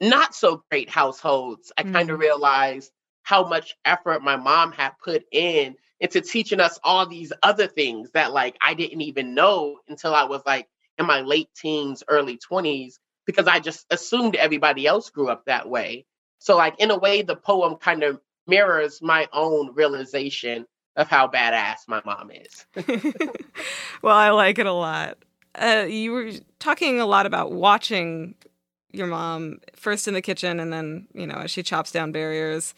[0.01, 1.93] not so great households, I mm-hmm.
[1.93, 7.05] kind of realized how much effort my mom had put in into teaching us all
[7.05, 11.21] these other things that like I didn't even know until I was like in my
[11.21, 16.05] late teens, early 20s, because I just assumed everybody else grew up that way.
[16.39, 21.27] So, like, in a way, the poem kind of mirrors my own realization of how
[21.29, 22.65] badass my mom is.
[24.01, 25.17] well, I like it a lot
[25.55, 28.35] uh, you were talking a lot about watching
[28.91, 32.73] your mom first in the kitchen and then, you know, as she chops down barriers.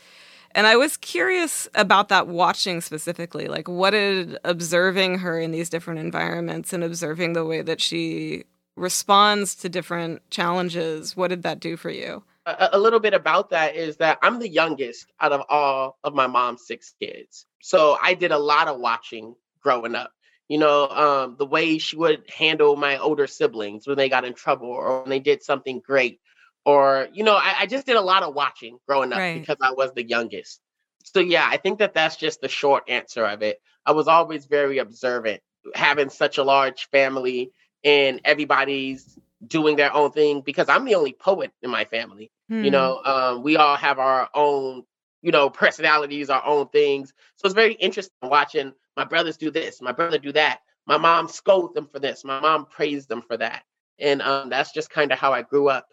[0.52, 3.48] And I was curious about that watching specifically.
[3.48, 8.46] Like, what did observing her in these different environments and observing the way that she
[8.78, 12.24] responds to different challenges, what did that do for you?
[12.46, 16.14] A, a little bit about that is that I'm the youngest out of all of
[16.14, 17.46] my mom's six kids.
[17.62, 20.12] So I did a lot of watching growing up.
[20.48, 24.34] You know, um, the way she would handle my older siblings when they got in
[24.34, 26.20] trouble or when they did something great
[26.66, 29.40] or you know I, I, just did a lot of watching growing up right.
[29.40, 30.60] because i was the youngest
[31.04, 34.46] so yeah i think that that's just the short answer of it i was always
[34.46, 35.42] very observant
[35.74, 37.52] having such a large family
[37.84, 42.64] and everybody's doing their own thing because i'm the only poet in my family hmm.
[42.64, 44.84] you know um, we all have our own
[45.22, 49.82] you know personalities our own things so it's very interesting watching my brothers do this
[49.82, 53.38] my brother do that my mom scolded them for this my mom praised them for
[53.38, 53.64] that
[54.00, 55.88] and um, that's just kind of how i grew up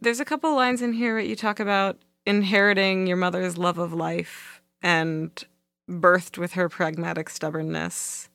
[0.00, 3.92] there's a couple lines in here that you talk about inheriting your mother's love of
[3.92, 5.44] life and
[5.88, 8.28] birthed with her pragmatic stubbornness,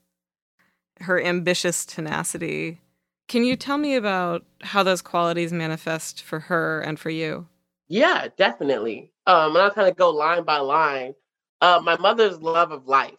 [1.02, 2.80] her ambitious tenacity.
[3.28, 7.48] Can you tell me about how those qualities manifest for her and for you?
[7.90, 9.12] Yeah, definitely.
[9.26, 11.16] Um, and I'll kind of go line by line.
[11.60, 13.18] Uh, my mother's love of life.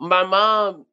[0.00, 0.86] My mom,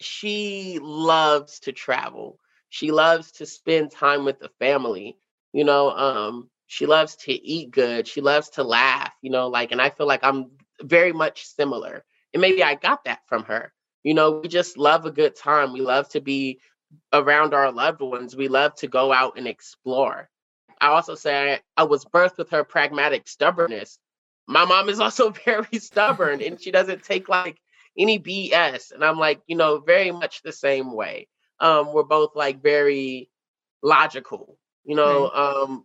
[0.00, 2.38] she loves to travel.
[2.68, 5.16] She loves to spend time with the family.
[5.52, 8.06] You know, um, she loves to eat good.
[8.06, 10.50] She loves to laugh, you know, like, and I feel like I'm
[10.82, 12.04] very much similar.
[12.32, 13.72] And maybe I got that from her.
[14.04, 15.72] You know, we just love a good time.
[15.72, 16.60] We love to be
[17.12, 18.36] around our loved ones.
[18.36, 20.28] We love to go out and explore.
[20.80, 23.98] I also say I, I was birthed with her pragmatic stubbornness.
[24.46, 27.60] My mom is also very stubborn and she doesn't take like
[27.98, 28.92] any BS.
[28.92, 31.28] And I'm like, you know, very much the same way.
[31.60, 33.30] Um, we're both like very
[33.82, 35.62] logical you know, right.
[35.64, 35.84] um,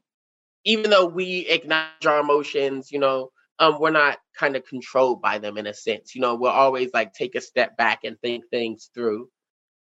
[0.63, 5.39] even though we acknowledge our emotions, you know, um, we're not kind of controlled by
[5.39, 6.13] them in a sense.
[6.13, 9.27] You know, we'll always like take a step back and think things through.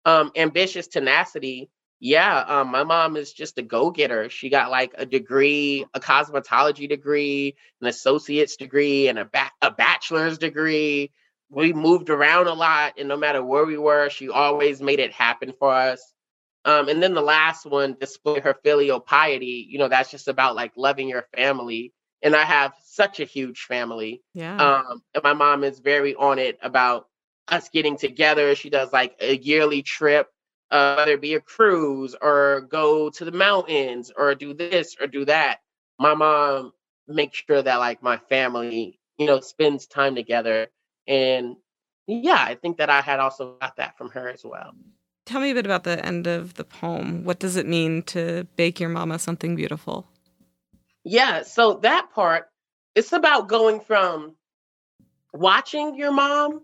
[0.05, 1.69] Um, ambitious tenacity.
[1.99, 4.29] Yeah, um, my mom is just a go-getter.
[4.29, 9.71] She got like a degree, a cosmetology degree, an associate's degree, and a ba- a
[9.71, 11.11] bachelor's degree.
[11.49, 15.13] We moved around a lot, and no matter where we were, she always made it
[15.13, 16.13] happen for us.
[16.65, 19.65] Um, and then the last one, display her filial piety.
[19.69, 21.93] You know, that's just about like loving your family.
[22.21, 24.21] And I have such a huge family.
[24.33, 24.57] Yeah.
[24.57, 27.07] Um, and my mom is very on it about
[27.47, 28.53] us getting together.
[28.55, 30.27] She does like a yearly trip,
[30.69, 35.07] uh, whether it be a cruise or go to the mountains or do this or
[35.07, 35.59] do that.
[35.97, 36.73] My mom
[37.07, 40.67] makes sure that like my family, you know, spends time together.
[41.07, 41.55] And
[42.07, 44.73] yeah, I think that I had also got that from her as well.
[45.25, 47.25] Tell me a bit about the end of the poem.
[47.25, 50.07] What does it mean to bake your mama something beautiful?
[51.03, 52.49] Yeah, so that part,
[52.95, 54.35] it's about going from
[55.33, 56.61] watching your mom,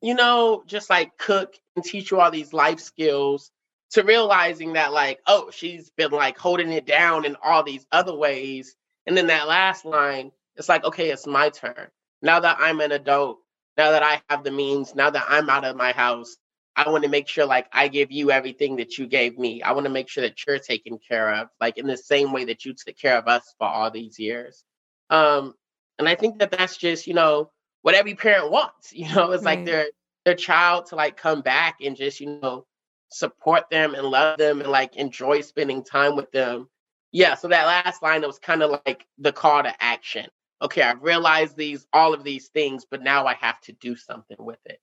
[0.00, 3.50] you know, just like cook and teach you all these life skills
[3.90, 8.14] to realizing that, like, oh, she's been like holding it down in all these other
[8.14, 8.76] ways.
[9.06, 11.88] And then that last line, it's like, okay, it's my turn.
[12.20, 13.38] Now that I'm an adult,
[13.78, 16.36] now that I have the means, now that I'm out of my house,
[16.74, 19.62] I want to make sure like I give you everything that you gave me.
[19.62, 22.44] I want to make sure that you're taken care of, like in the same way
[22.46, 24.64] that you took care of us for all these years.
[25.10, 25.54] Um,
[25.98, 27.50] and I think that that's just you know
[27.82, 28.92] what every parent wants.
[28.92, 29.58] You know, it's right.
[29.58, 29.86] like their
[30.24, 32.66] their child to like come back and just you know
[33.10, 36.68] support them and love them and like enjoy spending time with them.
[37.12, 37.36] Yeah.
[37.36, 40.26] So that last line was kind of like the call to action.
[40.60, 44.36] Okay, I've realized these all of these things, but now I have to do something
[44.38, 44.80] with it.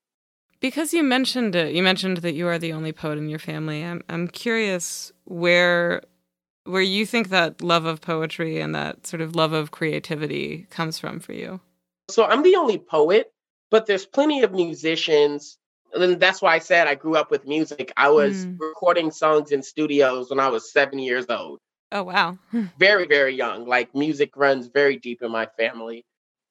[0.62, 3.84] Because you mentioned it, you mentioned that you are the only poet in your family.
[3.84, 6.02] I'm I'm curious where
[6.66, 10.98] where you think that love of poetry and that sort of love of creativity comes
[10.98, 11.60] from for you.
[12.10, 13.32] So I'm the only poet,
[13.72, 15.58] but there's plenty of musicians.
[15.94, 17.94] And that's why I said I grew up with music.
[17.96, 18.60] I was mm.
[18.60, 21.60] recording songs in studios when I was seven years old.
[21.92, 22.38] Oh, wow.
[22.78, 23.68] very, very young.
[23.68, 26.06] Like music runs very deep in my family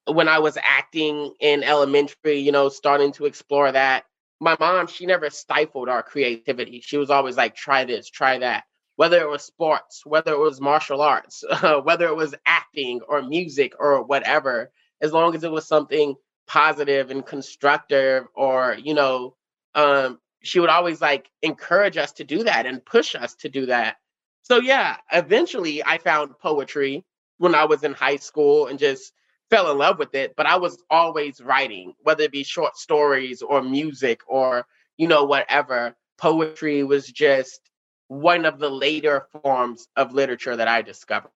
[0.07, 4.05] when I was acting in elementary, you know, starting to explore that.
[4.39, 6.81] My mom, she never stifled our creativity.
[6.81, 8.65] She was always like, try this, try that.
[8.97, 11.43] Whether it was sports, whether it was martial arts,
[11.83, 14.71] whether it was acting or music or whatever,
[15.01, 16.15] as long as it was something
[16.47, 19.35] positive and constructive or, you know,
[19.73, 23.65] um, she would always like encourage us to do that and push us to do
[23.67, 23.97] that.
[24.45, 27.03] So, yeah, eventually I found poetry
[27.39, 29.11] when I was in high school and just
[29.49, 33.41] fell in love with it, but I was always writing, whether it be short stories
[33.41, 34.67] or music or,
[34.97, 35.95] you know, whatever.
[36.19, 37.59] Poetry was just
[38.07, 41.31] one of the later forms of literature that I discovered.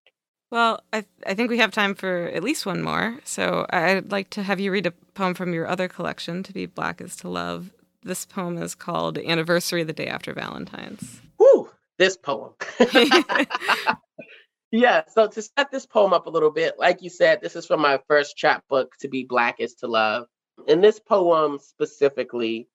[0.51, 3.19] Well, I, th- I think we have time for at least one more.
[3.23, 6.67] So I'd like to have you read a poem from your other collection, To Be
[6.67, 7.71] Black is to Love.
[8.03, 11.21] This poem is called Anniversary the Day After Valentine's.
[11.39, 11.58] Woo!
[11.99, 12.53] This poem.
[14.71, 17.65] yeah, so to set this poem up a little bit, like you said, this is
[17.65, 20.27] from my first chapbook, To Be Black is to Love.
[20.67, 22.69] In this poem specifically,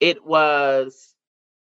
[0.00, 1.14] it was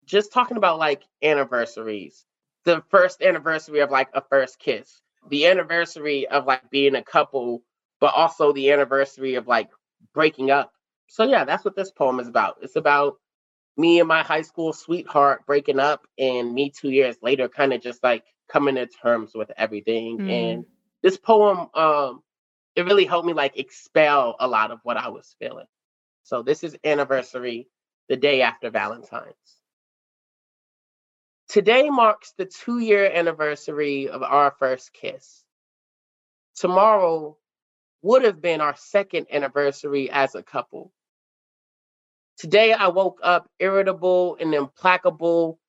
[0.06, 2.26] just talking about like anniversaries.
[2.64, 7.62] The first anniversary of like a first kiss, the anniversary of like being a couple,
[8.00, 9.70] but also the anniversary of like
[10.14, 10.72] breaking up.
[11.10, 12.60] So yeah, that's what this poem is about.
[12.62, 13.18] It's about
[13.82, 17.82] me and my high school sweetheart breaking up and me 2 years later kind of
[17.82, 20.30] just like coming to terms with everything mm.
[20.30, 20.66] and
[21.02, 22.22] this poem um
[22.76, 25.66] it really helped me like expel a lot of what I was feeling.
[26.24, 27.68] So this is anniversary
[28.08, 29.36] the day after Valentine's.
[31.50, 35.44] Today marks the two year anniversary of our first kiss.
[36.56, 37.38] Tomorrow
[38.04, 40.94] would have been our second anniversary as a couple.
[42.42, 45.60] Today I woke up irritable and implacable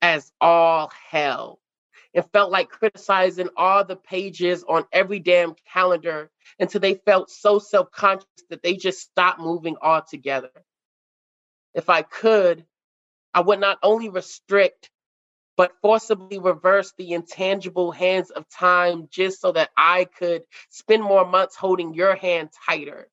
[0.00, 1.60] as all hell
[2.14, 7.58] and felt like criticizing all the pages on every damn calendar until they felt so
[7.58, 10.48] self conscious that they just stopped moving altogether.
[11.74, 12.64] If I could,
[13.34, 14.88] I would not only restrict,
[15.58, 21.26] but forcibly reverse the intangible hands of time just so that I could spend more
[21.26, 23.10] months holding your hand tighter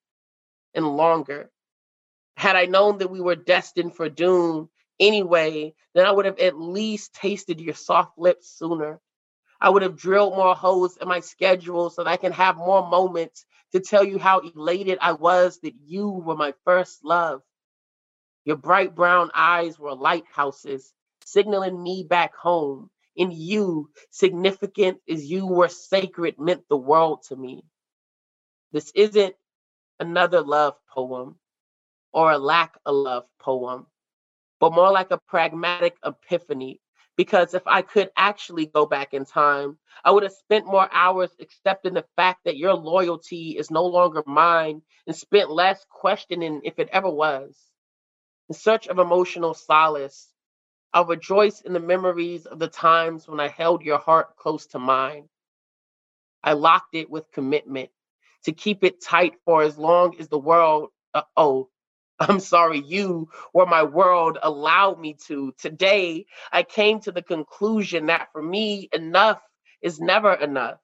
[0.74, 1.52] and longer.
[2.40, 6.58] Had I known that we were destined for doom anyway, then I would have at
[6.58, 9.02] least tasted your soft lips sooner.
[9.60, 12.88] I would have drilled more holes in my schedule so that I can have more
[12.88, 17.42] moments to tell you how elated I was that you were my first love.
[18.46, 20.94] Your bright brown eyes were lighthouses,
[21.26, 22.90] signaling me back home.
[23.18, 27.66] And you, significant as you were sacred, meant the world to me.
[28.72, 29.36] This isn't
[30.00, 31.36] another love poem
[32.12, 33.86] or a lack of love poem,
[34.60, 36.82] but more like a pragmatic epiphany.
[37.18, 41.32] Because if I could actually go back in time, I would have spent more hours
[41.42, 46.80] accepting the fact that your loyalty is no longer mine and spent less questioning if
[46.80, 47.58] it ever was.
[48.48, 50.32] In search of emotional solace,
[50.94, 54.80] I'll rejoice in the memories of the times when I held your heart close to
[54.80, 55.28] mine.
[56.44, 57.90] I locked it with commitment
[58.46, 61.70] to keep it tight for as long as the world, uh, oh,
[62.20, 65.54] I'm sorry, you or my world allowed me to.
[65.58, 69.42] Today, I came to the conclusion that for me, enough
[69.82, 70.80] is never enough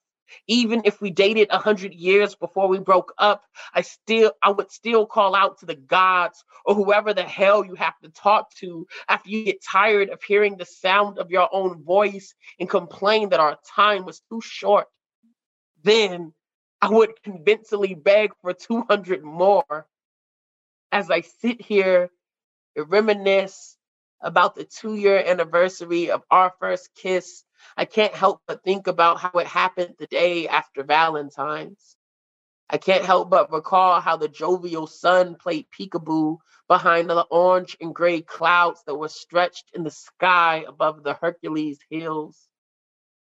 [0.48, 4.72] even if we dated a hundred years before we broke up, I still I would
[4.72, 8.88] still call out to the gods or whoever the hell you have to talk to
[9.08, 13.40] after you get tired of hearing the sound of your own voice and complain that
[13.40, 14.88] our time was too short.
[15.84, 16.34] Then
[16.82, 19.88] I would convincingly beg for 200 more
[20.96, 22.10] as I sit here
[22.78, 23.76] and reminisce
[24.22, 27.44] about the two year anniversary of our first kiss
[27.76, 31.98] I can't help but think about how it happened the day after Valentine's.
[32.70, 36.38] I can't help but recall how the jovial sun played peekaboo
[36.70, 41.80] behind the orange and gray clouds that were stretched in the sky above the Hercules
[41.90, 42.48] hills.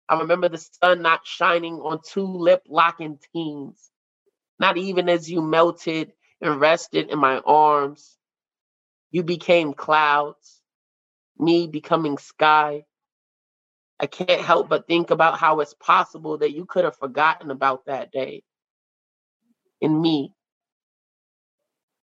[0.08, 3.92] I remember the sun not shining on two lip locking teens,
[4.60, 8.18] not even as you melted and rested in my arms.
[9.12, 10.62] You became clouds,
[11.38, 12.86] me becoming sky.
[14.00, 17.86] I can't help but think about how it's possible that you could have forgotten about
[17.86, 18.44] that day.
[19.82, 20.34] In me,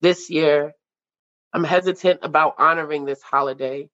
[0.02, 0.74] this year,
[1.54, 3.90] I'm hesitant about honoring this holiday.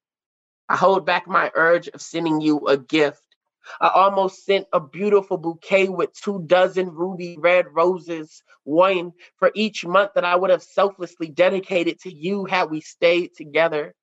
[0.68, 3.22] I hold back my urge of sending you a gift.
[3.80, 9.86] I almost sent a beautiful bouquet with two dozen ruby red roses, one for each
[9.86, 13.94] month that I would have selflessly dedicated to you had we stayed together.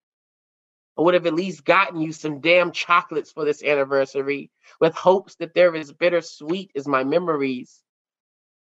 [0.99, 4.51] I would have at least gotten you some damn chocolates for this anniversary
[4.81, 7.83] with hopes that they're as bittersweet as my memories.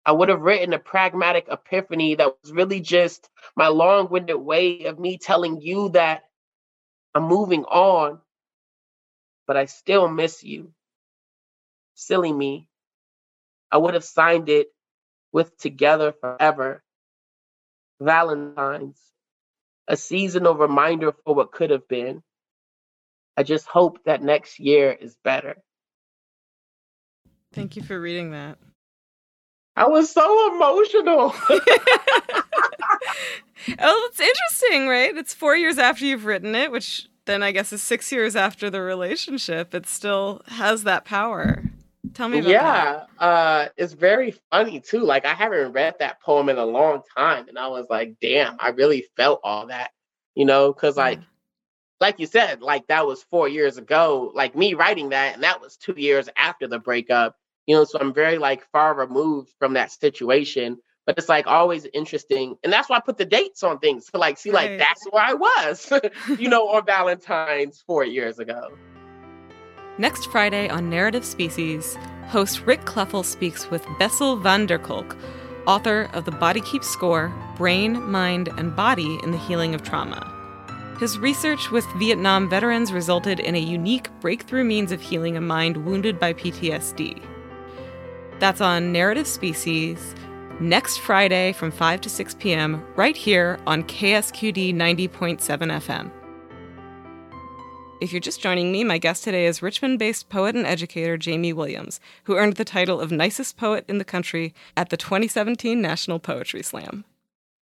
[0.06, 4.84] I would have written a pragmatic epiphany that was really just my long winded way
[4.86, 6.24] of me telling you that
[7.16, 8.20] I'm moving on,
[9.48, 10.74] but I still miss you.
[11.96, 12.68] Silly me.
[13.72, 14.68] I would have signed it
[15.32, 16.84] with Together Forever.
[18.00, 19.00] Valentine's
[19.88, 22.22] a seasonal reminder for what could have been.
[23.38, 25.56] I just hope that next year is better.
[27.54, 28.58] Thank you for reading that.
[29.76, 31.34] I was so emotional.
[33.80, 35.16] oh, it's interesting, right?
[35.16, 38.70] It's four years after you've written it, which then I guess is six years after
[38.70, 39.74] the relationship.
[39.74, 41.64] It still has that power.
[42.14, 45.00] Tell me yeah, uh, it's very funny too.
[45.00, 48.58] Like I haven't read that poem in a long time, and I was like, damn,
[48.60, 49.92] I really felt all that,
[50.36, 51.26] you know, because like, yeah.
[52.00, 54.32] like you said, like that was four years ago.
[54.34, 57.36] Like me writing that, and that was two years after the breakup,
[57.66, 57.84] you know.
[57.84, 60.78] So I'm very like far removed from that situation.
[61.06, 64.18] But it's like always interesting, and that's why I put the dates on things to
[64.18, 64.72] like see right.
[64.72, 65.94] like that's where I was,
[66.40, 68.76] you know, on Valentine's four years ago.
[69.98, 71.96] Next Friday on Narrative Species,
[72.28, 75.16] host Rick Kleffel speaks with Bessel van der Kolk,
[75.66, 80.30] author of The Body Keeps Score Brain, Mind, and Body in the Healing of Trauma.
[81.00, 85.78] His research with Vietnam veterans resulted in a unique breakthrough means of healing a mind
[85.86, 87.22] wounded by PTSD.
[88.40, 90.14] That's on Narrative Species
[90.60, 92.86] next Friday from 5 to 6 p.m.
[92.98, 96.12] right here on KSQD 90.7 FM.
[98.02, 101.54] If you're just joining me, my guest today is Richmond based poet and educator Jamey
[101.54, 106.20] Williams, who earned the title of Nicest Poet in the Country at the 2017 National
[106.20, 107.06] Poetry Slam.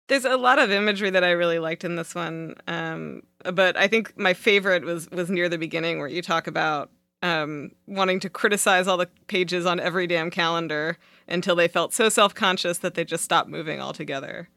[0.10, 3.24] There's a lot of imagery that I really liked in this one, um,
[3.54, 6.92] but I think my favorite was was near the beginning where you talk about
[7.24, 10.98] um, wanting to criticize all the pages on every damn calendar
[11.28, 14.50] until they felt so self conscious that they just stopped moving altogether.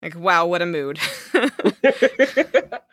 [0.00, 1.00] Like, wow, what a mood.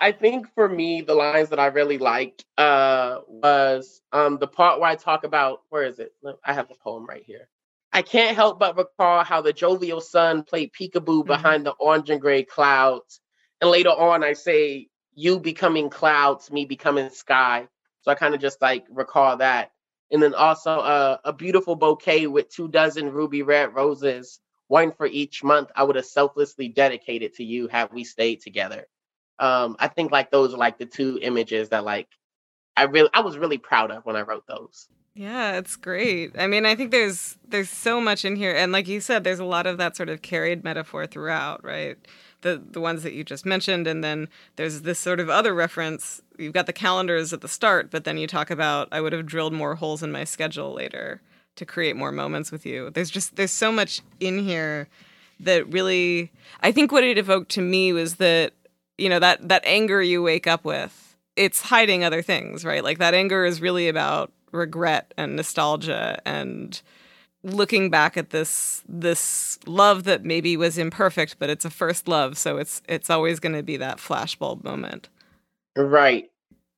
[0.00, 4.80] I, think for me, the lines that I really liked uh, was um, the part
[4.80, 6.12] where I talk about where is it?
[6.44, 7.48] I have the poem right here.
[7.92, 11.26] I can't help but recall how the jovial sun played peekaboo mm-hmm.
[11.26, 13.20] behind the orange and gray clouds.
[13.60, 17.68] And later on, I say, you becoming clouds, me becoming sky.
[18.02, 19.72] So I kind of just like recall that.
[20.10, 25.06] And then also uh, a beautiful bouquet with two dozen ruby red roses, one for
[25.06, 28.86] each month I would have selflessly dedicated to you had we stayed together
[29.38, 32.08] um, I think like those are like the two images that like
[32.76, 34.88] I really I was really proud of when I wrote those.
[35.14, 36.38] Yeah, it's great.
[36.38, 39.40] I mean, I think there's there's so much in here, and like you said, there's
[39.40, 41.96] a lot of that sort of carried metaphor throughout, right?
[42.42, 46.22] The the ones that you just mentioned, and then there's this sort of other reference.
[46.38, 49.26] You've got the calendars at the start, but then you talk about I would have
[49.26, 51.20] drilled more holes in my schedule later
[51.56, 52.90] to create more moments with you.
[52.90, 54.86] There's just there's so much in here
[55.40, 56.30] that really
[56.60, 58.52] I think what it evoked to me was that
[58.98, 62.84] you know that that anger you wake up with it's hiding other things right?
[62.84, 66.82] Like that anger is really about regret and nostalgia and
[67.44, 72.36] looking back at this this love that maybe was imperfect but it's a first love
[72.36, 75.08] so it's it's always going to be that flashbulb moment.
[75.76, 76.30] Right.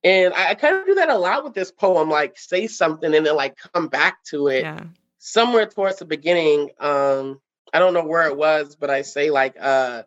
[0.05, 3.15] And I, I, kind of do that a lot with this poem like say something
[3.15, 4.85] and then like come back to it yeah.
[5.19, 7.41] somewhere towards the beginning um
[7.73, 10.03] i don't know where it was but i say like uh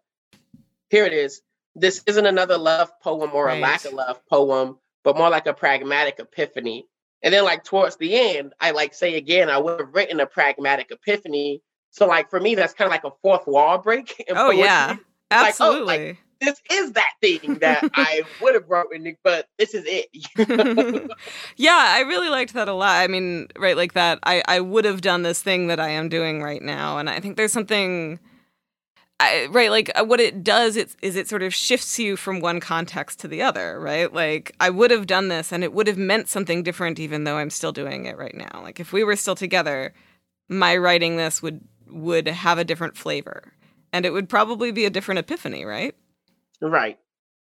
[0.90, 1.42] here it is
[1.76, 3.58] this isn't another love poem or right.
[3.58, 6.88] a lack of love poem, but more like a pragmatic epiphany.
[7.22, 10.26] And then like towards the end, I like say again, I would have written a
[10.26, 11.62] pragmatic epiphany.
[11.92, 14.24] So like for me, that's kind of like a fourth wall break.
[14.30, 14.98] oh yeah,
[15.32, 15.86] absolutely.
[15.86, 19.86] Like, oh, like, this is that thing that I would have written, but this is
[19.88, 20.10] it.
[21.56, 23.02] yeah, I really liked that a lot.
[23.02, 24.20] I mean, right, like that.
[24.24, 27.22] I I would have done this thing that I am doing right now, and I
[27.22, 28.20] think there's something
[29.20, 32.40] I, right like uh, what it does is, is it sort of shifts you from
[32.40, 34.12] one context to the other right?
[34.12, 37.38] Like i would have done this and it would have meant something different even though
[37.38, 38.62] i'm still doing it right now.
[38.62, 39.94] Like if we were still together
[40.50, 43.54] my writing this would would have a different flavor
[43.92, 45.96] and it would probably be a different epiphany right?
[46.62, 46.98] Right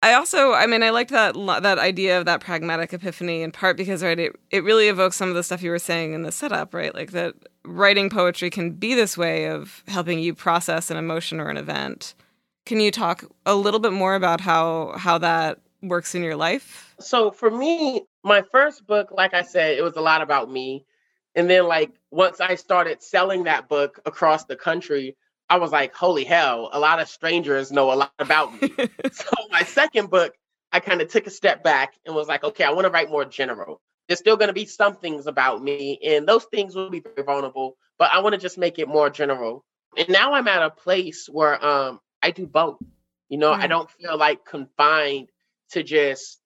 [0.03, 3.76] I also, I mean, I liked that that idea of that pragmatic epiphany in part
[3.76, 6.32] because, right, it, it really evokes some of the stuff you were saying in the
[6.32, 6.92] setup, right?
[6.92, 7.34] Like that
[7.64, 12.14] writing poetry can be this way of helping you process an emotion or an event.
[12.66, 16.94] Can you talk a little bit more about how how that works in your life?
[16.98, 20.84] So for me, my first book, like I said, it was a lot about me.
[21.36, 25.16] And then like once I started selling that book across the country,
[25.53, 28.72] I was like, holy hell, a lot of strangers know a lot about me.
[29.12, 30.32] so my second book,
[30.72, 33.11] I kind of took a step back and was like, okay, I want to write
[33.11, 33.82] more general.
[34.09, 37.22] There's still going to be some things about me, and those things will be very
[37.22, 39.62] vulnerable, but I want to just make it more general.
[39.94, 42.78] And now I'm at a place where um I do both.
[43.28, 45.28] You know, I don't feel like confined
[45.72, 46.40] to just,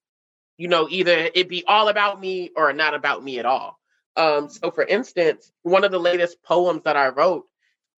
[0.57, 3.79] you know, either it be all about me or not about me at all.
[4.17, 7.45] Um, so for instance, one of the latest poems that I wrote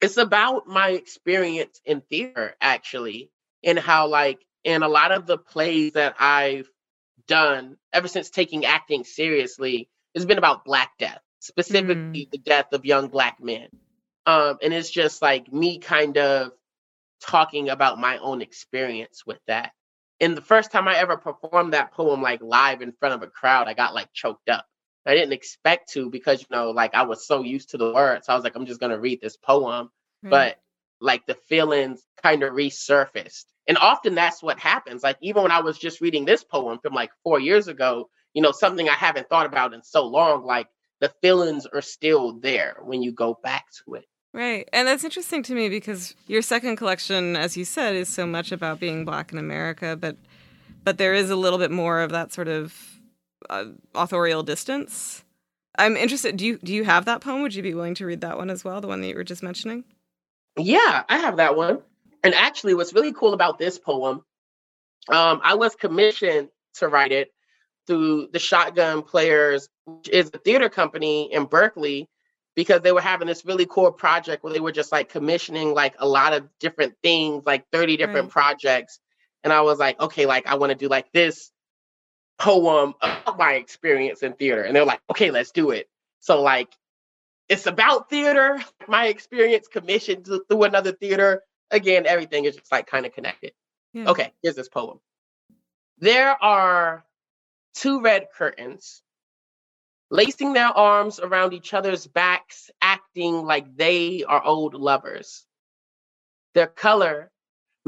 [0.02, 3.32] it's about my experience in theater actually
[3.64, 6.70] and how like in a lot of the plays that i've
[7.28, 12.32] done ever since taking acting seriously it's been about black death specifically mm.
[12.32, 13.68] the death of young black men.
[14.26, 16.52] Um and it's just like me kind of
[17.22, 19.72] talking about my own experience with that.
[20.22, 23.28] And the first time i ever performed that poem like live in front of a
[23.28, 24.66] crowd i got like choked up
[25.06, 28.30] I didn't expect to because you know, like I was so used to the words.
[28.30, 29.89] I was like, I'm just gonna read this poem,
[30.24, 30.30] right.
[30.30, 30.58] but
[31.02, 33.45] like the feelings kind of resurfaced.
[33.68, 35.04] And often that's what happens.
[35.04, 38.41] Like even when I was just reading this poem from like four years ago, you
[38.41, 40.68] know, something I haven't thought about in so long, like
[41.00, 44.06] the feelings are still there when you go back to it.
[44.34, 44.68] Right.
[44.74, 48.52] And that's interesting to me because your second collection, as you said, is so much
[48.52, 50.18] about being black in America, but
[50.84, 52.99] but there is a little bit more of that sort of
[53.50, 53.66] uh,
[53.96, 55.24] authorial distance.
[55.78, 56.38] I'm interested.
[56.38, 57.42] Do you do you have that poem?
[57.42, 59.24] Would you be willing to read that one as well, the one that you were
[59.24, 59.84] just mentioning?
[60.58, 61.80] Yeah, I have that one.
[62.24, 64.24] And actually, what's really cool about this poem,
[65.08, 67.32] um, I was commissioned to write it
[67.88, 72.10] through the Shotgun Players, which is a theater company in Berkeley,
[72.56, 75.96] because they were having this really cool project where they were just like commissioning like
[76.00, 78.30] a lot of different things, like 30 different right.
[78.30, 79.00] projects.
[79.44, 81.52] And I was like, okay, like I want to do like this
[82.40, 84.64] poem about my experience in theater.
[84.64, 85.90] And they're like, okay, let's do it.
[86.20, 86.74] So like
[87.48, 91.44] it's about theater, my experience commissioned through another theater.
[91.72, 93.52] Again, everything is just like kind of connected.
[93.94, 94.10] Yeah.
[94.10, 95.00] Okay, here's this poem.
[96.00, 97.04] There are
[97.76, 99.02] two red curtains
[100.10, 105.46] lacing their arms around each other's backs, acting like they are old lovers.
[106.56, 107.32] Their color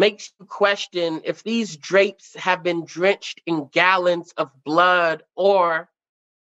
[0.01, 5.91] makes you question if these drapes have been drenched in gallons of blood or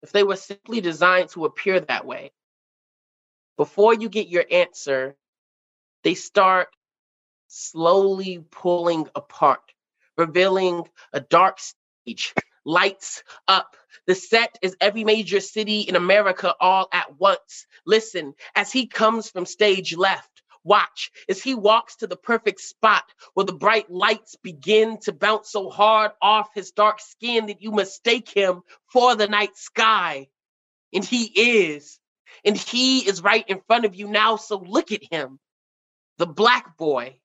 [0.00, 2.30] if they were simply designed to appear that way.
[3.56, 5.16] Before you get your answer,
[6.04, 6.68] they start
[7.48, 9.72] slowly pulling apart,
[10.16, 12.34] revealing a dark stage,
[12.64, 13.76] lights up.
[14.06, 17.66] The set is every major city in America all at once.
[17.84, 20.31] Listen, as he comes from stage left,
[20.64, 23.04] Watch as he walks to the perfect spot
[23.34, 27.72] where the bright lights begin to bounce so hard off his dark skin that you
[27.72, 30.28] mistake him for the night sky.
[30.92, 31.98] And he is.
[32.44, 34.36] And he is right in front of you now.
[34.36, 35.38] So look at him,
[36.18, 37.18] the black boy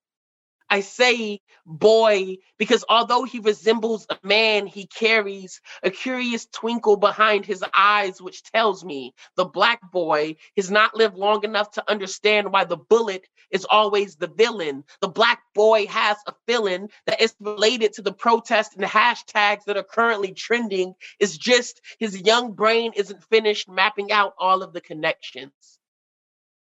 [0.70, 7.46] I say boy because although he resembles a man, he carries a curious twinkle behind
[7.46, 12.52] his eyes, which tells me the black boy has not lived long enough to understand
[12.52, 14.84] why the bullet is always the villain.
[15.00, 19.64] The black boy has a feeling that is related to the protests and the hashtags
[19.66, 20.96] that are currently trending.
[21.20, 25.54] It's just his young brain isn't finished mapping out all of the connections.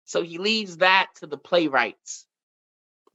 [0.06, 2.26] So he leaves that to the playwrights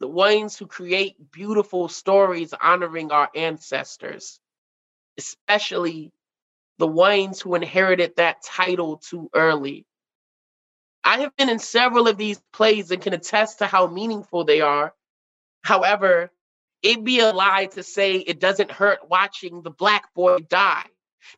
[0.04, 4.38] the ones who create beautiful stories honoring our ancestors,
[5.16, 6.12] especially
[6.76, 9.86] the ones who inherited that title too early.
[11.02, 14.60] I have been in several of these plays and can attest to how meaningful they
[14.60, 14.92] are.
[15.62, 16.30] However,
[16.82, 20.84] it'd be a lie to say it doesn't hurt watching the black boy die.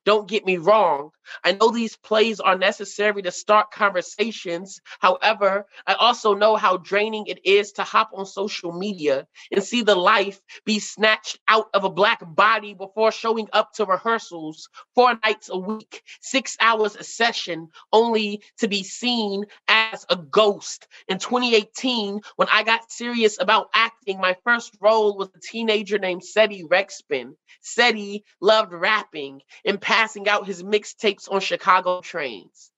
[0.05, 1.11] Don't get me wrong.
[1.45, 4.80] I know these plays are necessary to start conversations.
[5.01, 9.82] However, I also know how draining it is to hop on social media and see
[9.82, 15.18] the life be snatched out of a black body before showing up to rehearsals four
[15.24, 20.89] nights a week, six hours a session, only to be seen as a ghost.
[21.09, 26.24] In 2018, when I got serious about acting, my first role was a teenager named
[26.24, 27.34] Seti Rexpin.
[27.61, 32.70] Seti loved rapping and and passing out his mixtapes on Chicago trains.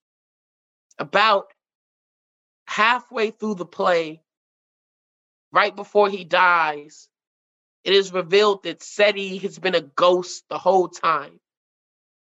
[0.97, 1.45] About
[2.65, 4.21] halfway through the play,
[5.53, 7.07] right before he dies,
[7.85, 11.39] it is revealed that Seti has been a ghost the whole time.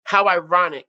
[0.06, 0.88] How ironic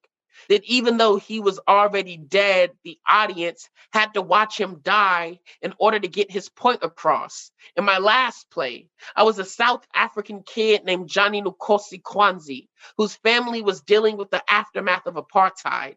[0.48, 5.74] that even though he was already dead, the audience had to watch him die in
[5.78, 7.50] order to get his point across.
[7.76, 13.14] In my last play, I was a South African kid named Johnny Nkosi Kwanzi, whose
[13.16, 15.96] family was dealing with the aftermath of apartheid.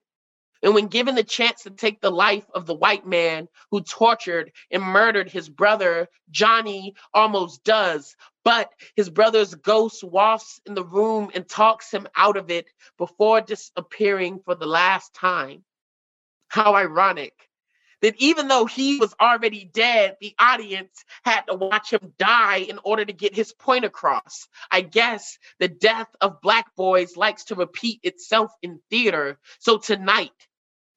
[0.63, 4.51] And when given the chance to take the life of the white man who tortured
[4.71, 8.15] and murdered his brother, Johnny almost does.
[8.43, 13.41] But his brother's ghost wafts in the room and talks him out of it before
[13.41, 15.63] disappearing for the last time.
[16.47, 17.33] How ironic
[18.01, 22.79] that even though he was already dead, the audience had to watch him die in
[22.83, 24.47] order to get his point across.
[24.71, 29.39] I guess the death of Black boys likes to repeat itself in theater.
[29.59, 30.31] So tonight,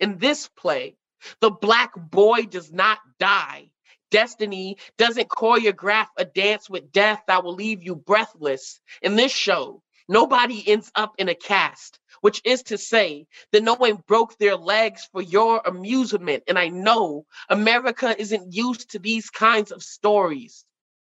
[0.01, 0.97] in this play,
[1.41, 3.71] the Black boy does not die.
[4.11, 8.81] Destiny doesn't choreograph a dance with death that will leave you breathless.
[9.03, 13.75] In this show, nobody ends up in a cast, which is to say that no
[13.75, 16.43] one broke their legs for your amusement.
[16.49, 20.65] And I know America isn't used to these kinds of stories.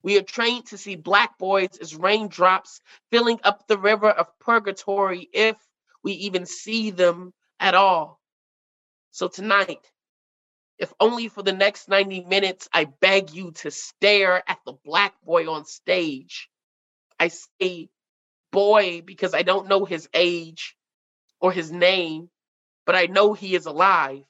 [0.03, 2.81] We are trained to see Black boys as raindrops
[3.11, 5.57] filling up the river of purgatory if
[6.05, 8.21] we even see them at all.
[9.15, 9.79] So tonight,
[10.77, 15.15] if only for the next 90 minutes, I beg you to stare at the black
[15.23, 16.49] boy on stage.
[17.21, 17.91] I say
[18.51, 20.75] boy because I don't know his age
[21.41, 22.29] or his name,
[22.87, 24.25] but I know he is alive.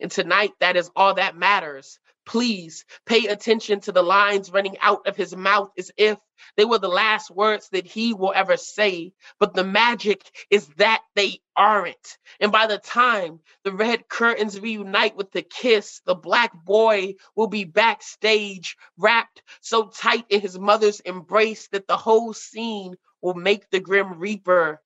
[0.00, 2.00] And tonight, that is all that matters.
[2.24, 6.18] Please pay attention to the lines running out of his mouth as if
[6.56, 9.12] they were the last words that he will ever say.
[9.38, 12.18] But the magic is that they aren't.
[12.40, 17.48] And by the time the red curtains reunite with the kiss, the black boy will
[17.48, 23.68] be backstage, wrapped so tight in his mother's embrace that the whole scene will make
[23.70, 24.80] the Grim Reaper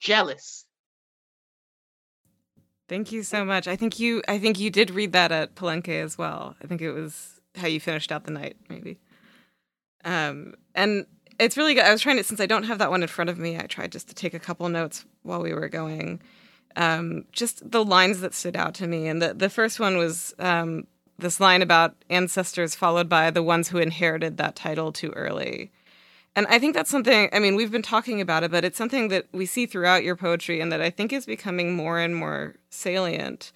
[0.00, 0.64] jealous.
[2.92, 3.68] Thank you so much.
[3.68, 6.54] I think you I think you did read that at Palenque as well.
[6.62, 8.98] I think it was how you finished out the night, maybe.
[10.04, 11.06] Um, and
[11.38, 11.84] it's really good.
[11.84, 13.62] I was trying to since I don't have that one in front of me, I
[13.62, 16.20] tried just to take a couple notes while we were going.
[16.76, 19.08] Um, just the lines that stood out to me.
[19.08, 20.86] And the, the first one was um,
[21.18, 25.72] this line about ancestors followed by the ones who inherited that title too early.
[26.34, 29.08] And I think that's something, I mean, we've been talking about it, but it's something
[29.08, 32.54] that we see throughout your poetry and that I think is becoming more and more
[32.70, 33.52] salient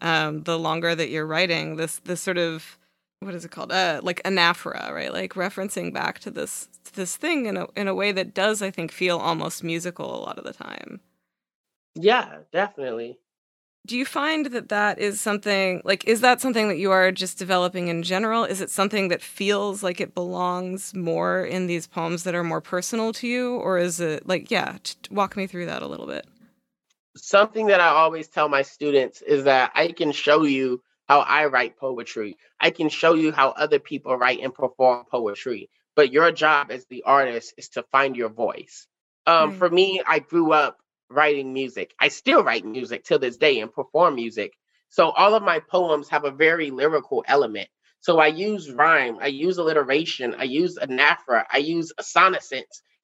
[0.00, 1.76] um, the longer that you're writing.
[1.76, 2.78] This, this sort of,
[3.18, 3.72] what is it called?
[3.72, 5.12] Uh, like anaphora, right?
[5.12, 8.62] Like referencing back to this, to this thing in a, in a way that does,
[8.62, 11.00] I think, feel almost musical a lot of the time.
[11.96, 13.18] Yeah, definitely
[13.86, 17.38] do you find that that is something like is that something that you are just
[17.38, 18.44] developing in general?
[18.44, 22.60] Is it something that feels like it belongs more in these poems that are more
[22.60, 23.54] personal to you?
[23.56, 24.76] Or is it like yeah
[25.10, 26.26] walk me through that a little bit.
[27.16, 31.46] Something that i always tell my students is that i can show you how i
[31.46, 32.36] write poetry.
[32.60, 35.70] I can show you how other people write and perform poetry.
[35.96, 38.86] But your job as the artist is to find your voice.
[39.26, 40.79] Um, for me i grew up
[41.10, 41.94] writing music.
[41.98, 44.52] I still write music till this day and perform music.
[44.88, 47.68] So all of my poems have a very lyrical element.
[48.00, 52.02] So I use rhyme, I use alliteration, I use anaphora, I use a.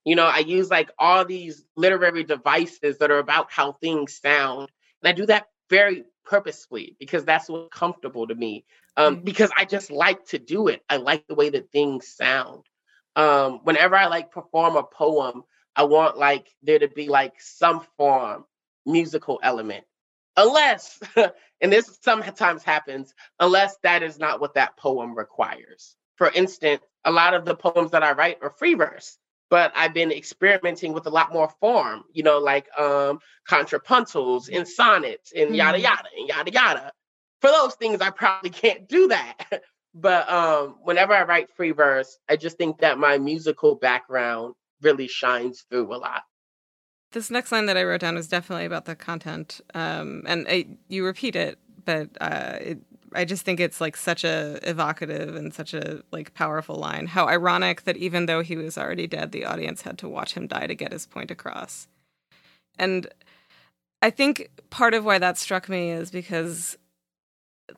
[0.04, 4.70] You know, I use like all these literary devices that are about how things sound.
[5.02, 8.64] And I do that very purposefully because that's what's comfortable to me.
[8.96, 9.24] Um, mm-hmm.
[9.24, 10.82] because I just like to do it.
[10.88, 12.64] I like the way that things sound.
[13.16, 15.42] Um, whenever I like perform a poem,
[15.76, 18.44] I want like there to be like some form
[18.86, 19.84] musical element.
[20.36, 21.00] Unless,
[21.60, 25.96] and this sometimes happens, unless that is not what that poem requires.
[26.16, 29.18] For instance, a lot of the poems that I write are free verse,
[29.50, 34.66] but I've been experimenting with a lot more form, you know, like um contrapuntals and
[34.66, 35.84] sonnets and yada mm-hmm.
[35.84, 36.92] yada and yada yada.
[37.40, 39.62] For those things, I probably can't do that.
[39.94, 45.08] but um, whenever I write free verse, I just think that my musical background really
[45.08, 46.22] shines through a lot.
[47.12, 50.66] This next line that I wrote down is definitely about the content, um, and I,
[50.88, 52.78] you repeat it, but uh, it,
[53.14, 57.06] I just think it's like such a evocative and such a like powerful line.
[57.06, 60.46] How ironic that even though he was already dead, the audience had to watch him
[60.46, 61.88] die to get his point across.
[62.78, 63.06] And
[64.02, 66.76] I think part of why that struck me is because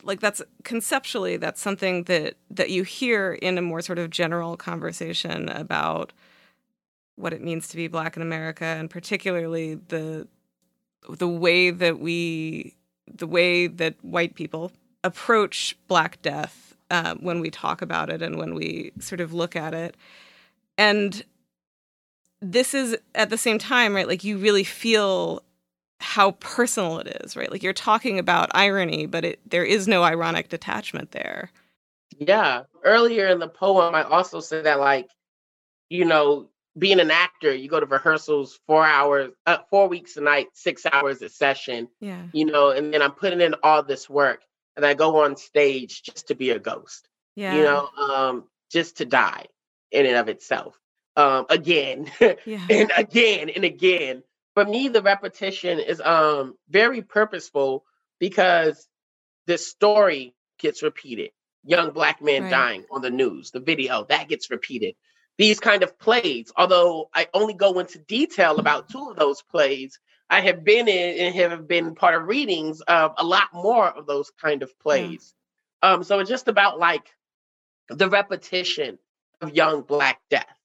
[0.02, 4.56] like that's conceptually that's something that that you hear in a more sort of general
[4.56, 6.12] conversation about
[7.18, 10.26] what it means to be black in America and particularly the
[11.08, 12.74] the way that we
[13.06, 14.70] the way that white people
[15.04, 19.56] approach black death uh, when we talk about it and when we sort of look
[19.56, 19.96] at it.
[20.76, 21.22] And
[22.40, 25.42] this is at the same time right like you really feel
[26.00, 27.50] how personal it is right?
[27.50, 31.50] Like you're talking about irony but it there is no ironic detachment there.
[32.18, 32.62] Yeah.
[32.84, 35.10] Earlier in the poem i also said that like
[35.90, 36.48] you know
[36.78, 40.86] being an actor, you go to rehearsals four hours, uh, four weeks a night, six
[40.90, 41.88] hours a session.
[42.00, 42.22] Yeah.
[42.32, 44.42] You know, and then I'm putting in all this work,
[44.76, 47.08] and I go on stage just to be a ghost.
[47.34, 47.54] Yeah.
[47.54, 49.46] You know, um, just to die
[49.90, 50.78] in and of itself.
[51.16, 52.66] Um, again, yeah.
[52.70, 54.22] and again and again.
[54.54, 57.84] For me, the repetition is um very purposeful
[58.18, 58.88] because
[59.46, 61.30] the story gets repeated.
[61.64, 62.50] Young black man right.
[62.50, 64.94] dying on the news, the video that gets repeated
[65.38, 66.52] these kind of plays.
[66.56, 71.18] Although I only go into detail about two of those plays, I have been in
[71.18, 75.34] and have been part of readings of a lot more of those kind of plays.
[75.82, 75.94] Mm.
[75.94, 77.14] Um, so it's just about like
[77.88, 78.98] the repetition
[79.40, 80.58] of young black death.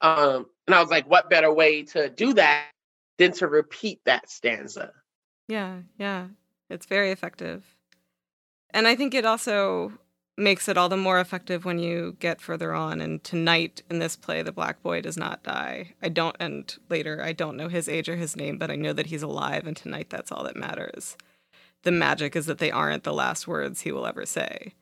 [0.00, 2.66] Um, and I was like, what better way to do that
[3.16, 4.92] than to repeat that stanza?
[5.48, 6.26] Yeah, yeah.
[6.68, 7.64] It's very effective.
[8.70, 9.92] And I think it also
[10.36, 13.00] makes it all the more effective when you get further on.
[13.00, 15.94] And tonight in this play, the black boy does not die.
[16.02, 18.92] I don't, and later, I don't know his age or his name, but I know
[18.92, 19.66] that he's alive.
[19.66, 21.16] And tonight, that's all that matters.
[21.84, 24.74] The magic is that they aren't the last words he will ever say.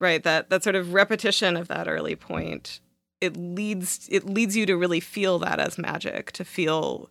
[0.00, 0.22] Right?
[0.22, 2.80] That that sort of repetition of that early point,
[3.20, 7.08] it leads it leads you to really feel that as magic, to feel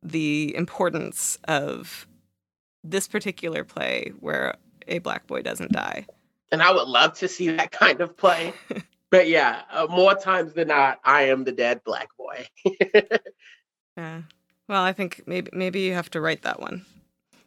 [0.00, 2.06] the importance of
[2.84, 4.54] this particular play where
[4.86, 6.06] a black boy doesn't die
[6.50, 8.52] and I would love to see that kind of play.
[9.10, 12.46] but yeah, uh, more times than not, I am the dead black boy.
[13.96, 14.22] yeah.
[14.68, 16.84] Well, I think maybe maybe you have to write that one.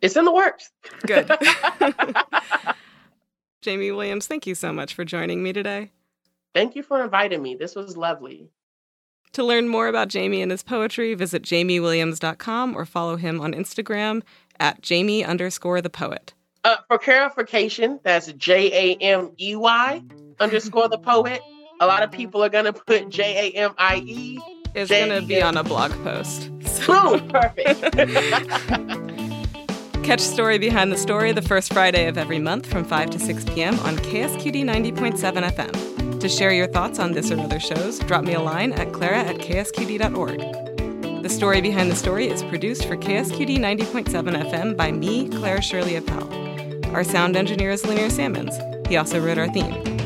[0.02, 0.72] It's in the works.
[1.06, 1.28] Good.
[3.64, 5.92] Jamey Williams, thank you so much for joining me today.
[6.56, 7.54] Thank you for inviting me.
[7.56, 8.50] This was lovely.
[9.34, 14.24] To learn more about Jamey and his poetry, visit jameywilliams.com or follow him on Instagram
[14.60, 16.34] at jamey underscore the poet.
[16.64, 20.02] Uh, for clarification, that's J A M E Y
[20.40, 21.42] underscore the poet.
[21.80, 24.40] A lot of people are gonna put J A M I E.
[24.76, 26.50] It's gonna be on a blog post.
[26.66, 27.18] So.
[27.18, 27.96] Boom, perfect.
[30.04, 33.46] Catch Story Behind the Story the first Friday of every month from 5 to 6
[33.46, 33.80] p.m.
[33.82, 36.20] on KSQD 90.7 FM.
[36.20, 39.20] To share your thoughts on this or other shows, drop me a line at clara
[39.20, 40.40] at ksqd.org.
[41.22, 45.98] The Story Behind the Story is produced for KSQD 90.7 FM by me, Clara Shirley
[45.98, 46.51] Appel.
[46.94, 48.60] Our sound engineer is Lanier Salmons.
[48.90, 50.01] He also wrote our theme.